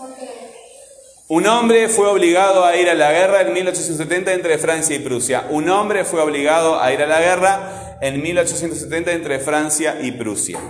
[1.28, 5.46] Un hombre fue obligado a ir a la guerra en 1870 entre Francia y Prusia.
[5.50, 10.60] Un hombre fue obligado a ir a la guerra en 1870 entre Francia y Prusia.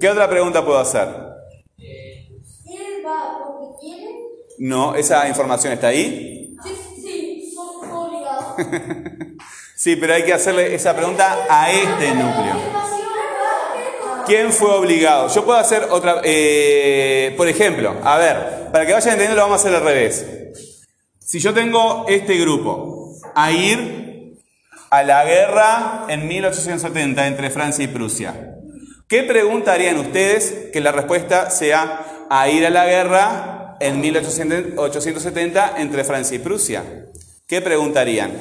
[0.00, 1.08] ¿Qué otra pregunta puedo hacer?
[1.78, 4.10] ¿Él va porque quiere?
[4.58, 6.54] No, esa información está ahí.
[6.62, 6.70] Sí,
[7.02, 8.45] sí, fue fue obligado.
[9.76, 12.56] Sí, pero hay que hacerle esa pregunta a este núcleo.
[14.26, 15.28] ¿Quién fue obligado?
[15.32, 19.58] Yo puedo hacer otra, eh, por ejemplo, a ver, para que vayan entendiendo lo vamos
[19.58, 20.26] a hacer al revés.
[21.20, 24.38] Si yo tengo este grupo a ir
[24.88, 28.56] a la guerra en 1870 entre Francia y Prusia,
[29.06, 35.74] ¿qué pregunta harían ustedes que la respuesta sea a ir a la guerra en 1870
[35.76, 36.82] entre Francia y Prusia?
[37.46, 38.32] ¿Qué preguntarían?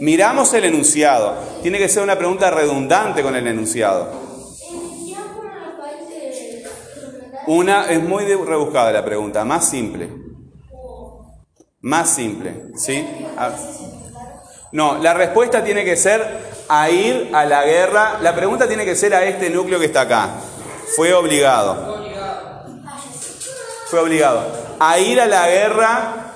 [0.00, 1.34] Miramos el enunciado.
[1.62, 4.08] Tiene que ser una pregunta redundante con el enunciado.
[7.46, 10.08] Una es muy rebuscada la pregunta, más simple.
[11.82, 13.06] Más simple, ¿sí?
[13.36, 13.50] A-
[14.72, 16.24] No, la respuesta tiene que ser
[16.68, 18.18] a ir a la guerra.
[18.22, 20.30] La pregunta tiene que ser a este núcleo que está acá.
[20.96, 22.02] Fue obligado.
[23.88, 24.46] Fue obligado.
[24.80, 26.31] A ir a la guerra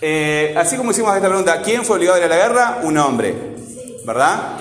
[0.00, 2.78] Eh, así como hicimos esta pregunta, ¿quién fue obligado a ir a la guerra?
[2.82, 3.56] Un hombre,
[4.04, 4.58] ¿verdad?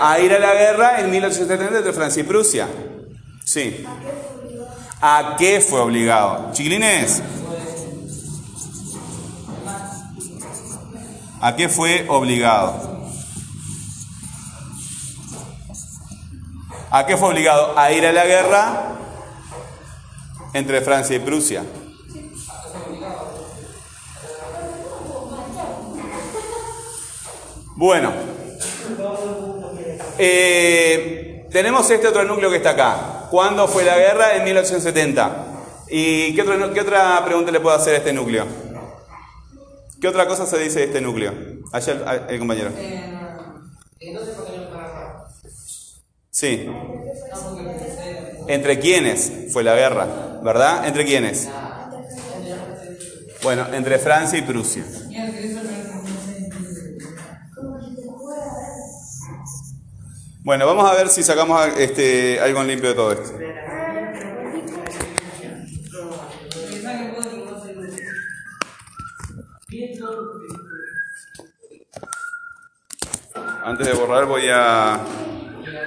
[0.00, 2.68] A ir a la guerra en 1870 entre Francia y Prusia.
[3.44, 3.84] Sí.
[5.00, 6.50] ¿A qué fue obligado?
[6.52, 7.22] Chiquilines.
[11.40, 12.96] ¿A qué fue obligado?
[16.90, 17.78] ¿A qué fue obligado?
[17.78, 18.96] A ir a la guerra
[20.54, 21.62] entre Francia y Prusia.
[27.76, 28.12] Bueno,
[30.18, 33.26] eh, tenemos este otro núcleo que está acá.
[33.30, 34.36] ¿Cuándo fue la guerra?
[34.36, 35.46] En 1870.
[35.88, 38.46] ¿Y qué, otro- qué otra pregunta le puedo hacer a este núcleo?
[40.00, 41.32] ¿Qué otra cosa se dice de este núcleo?
[41.72, 41.92] Allá
[42.28, 42.70] el, el compañero.
[42.78, 43.12] Eh,
[44.00, 45.24] entonces, ¿por qué no para
[46.30, 46.68] Sí.
[48.48, 50.06] ¿Entre quiénes fue la guerra?
[50.42, 50.86] ¿Verdad?
[50.86, 51.48] ¿Entre quiénes?
[53.42, 54.84] Bueno, entre Francia y Prusia.
[60.46, 63.36] Bueno, vamos a ver si sacamos este, algo en limpio de todo esto.
[73.64, 75.00] Antes de borrar voy a...
[75.64, 75.80] Pero,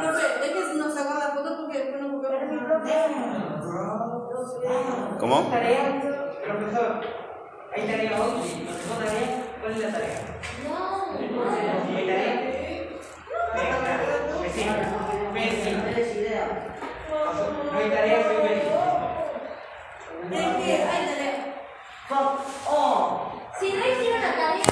[0.00, 2.38] profe, es que nos sacó la foto porque después no volvió a
[5.18, 5.42] ¿Cómo?
[5.50, 6.00] Tarea,
[6.42, 7.02] profesor.
[7.76, 8.64] Hay tarea hoy.
[8.64, 9.44] ¿No tarea?
[9.60, 10.40] ¿Cuál es la tarea?
[11.18, 11.79] ¿Hay
[17.72, 18.90] No hay tarea, soy hay tarea.
[23.60, 24.70] Si no hicieron la tarea,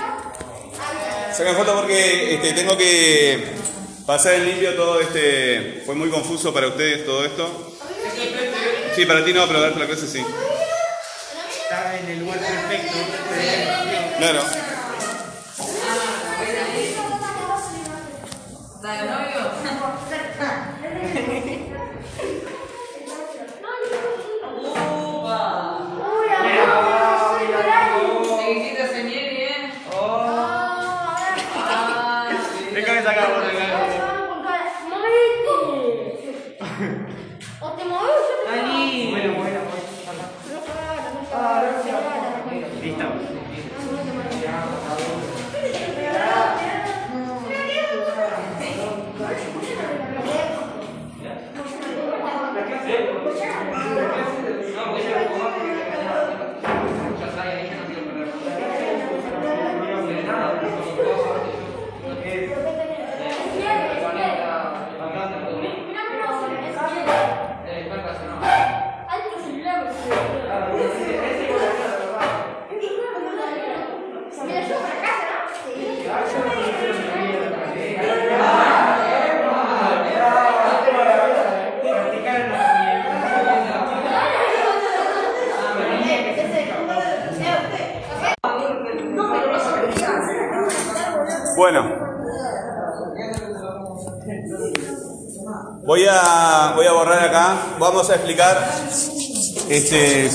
[1.37, 3.53] Sacan foto porque este, tengo que
[4.07, 5.83] pasar en limpio todo este...
[5.87, 7.77] Fue muy confuso para ustedes todo esto.
[8.97, 10.25] Sí, para ti no, pero darte la clase sí.
[11.63, 12.97] Está en el lugar perfecto.
[14.19, 14.68] Claro.
[91.59, 91.83] Bueno.
[95.85, 97.57] Voy a, voy a borrar acá.
[97.81, 98.71] Vamos a explicar.
[99.69, 100.31] Este.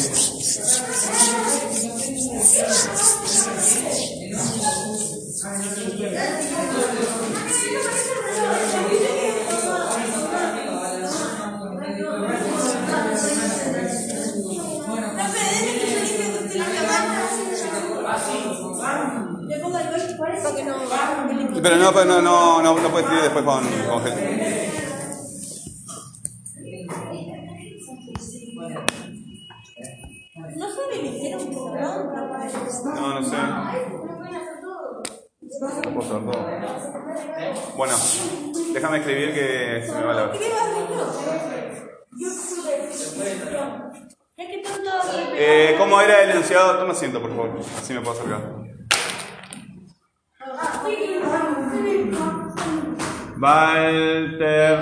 [21.63, 24.69] Pero no, pero no, no, no, no puedes escribir después con, con gente.
[30.57, 32.51] No saben, me hicieron un programa para.
[32.95, 33.37] No, no sé.
[35.85, 36.45] No puedo saber todo.
[37.77, 37.93] Bueno,
[38.73, 40.81] déjame escribir que se me va la ¿Qué vas a
[44.35, 44.89] Es que tanto.
[45.35, 46.79] Eh, ¿Cómo era el enunciado?
[46.79, 47.57] Toma asiento, por favor.
[47.77, 48.63] Así me puedo acercar.
[53.43, 54.73] Walter.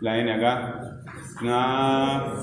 [0.00, 0.54] La N acá.
[1.40, 2.34] Na.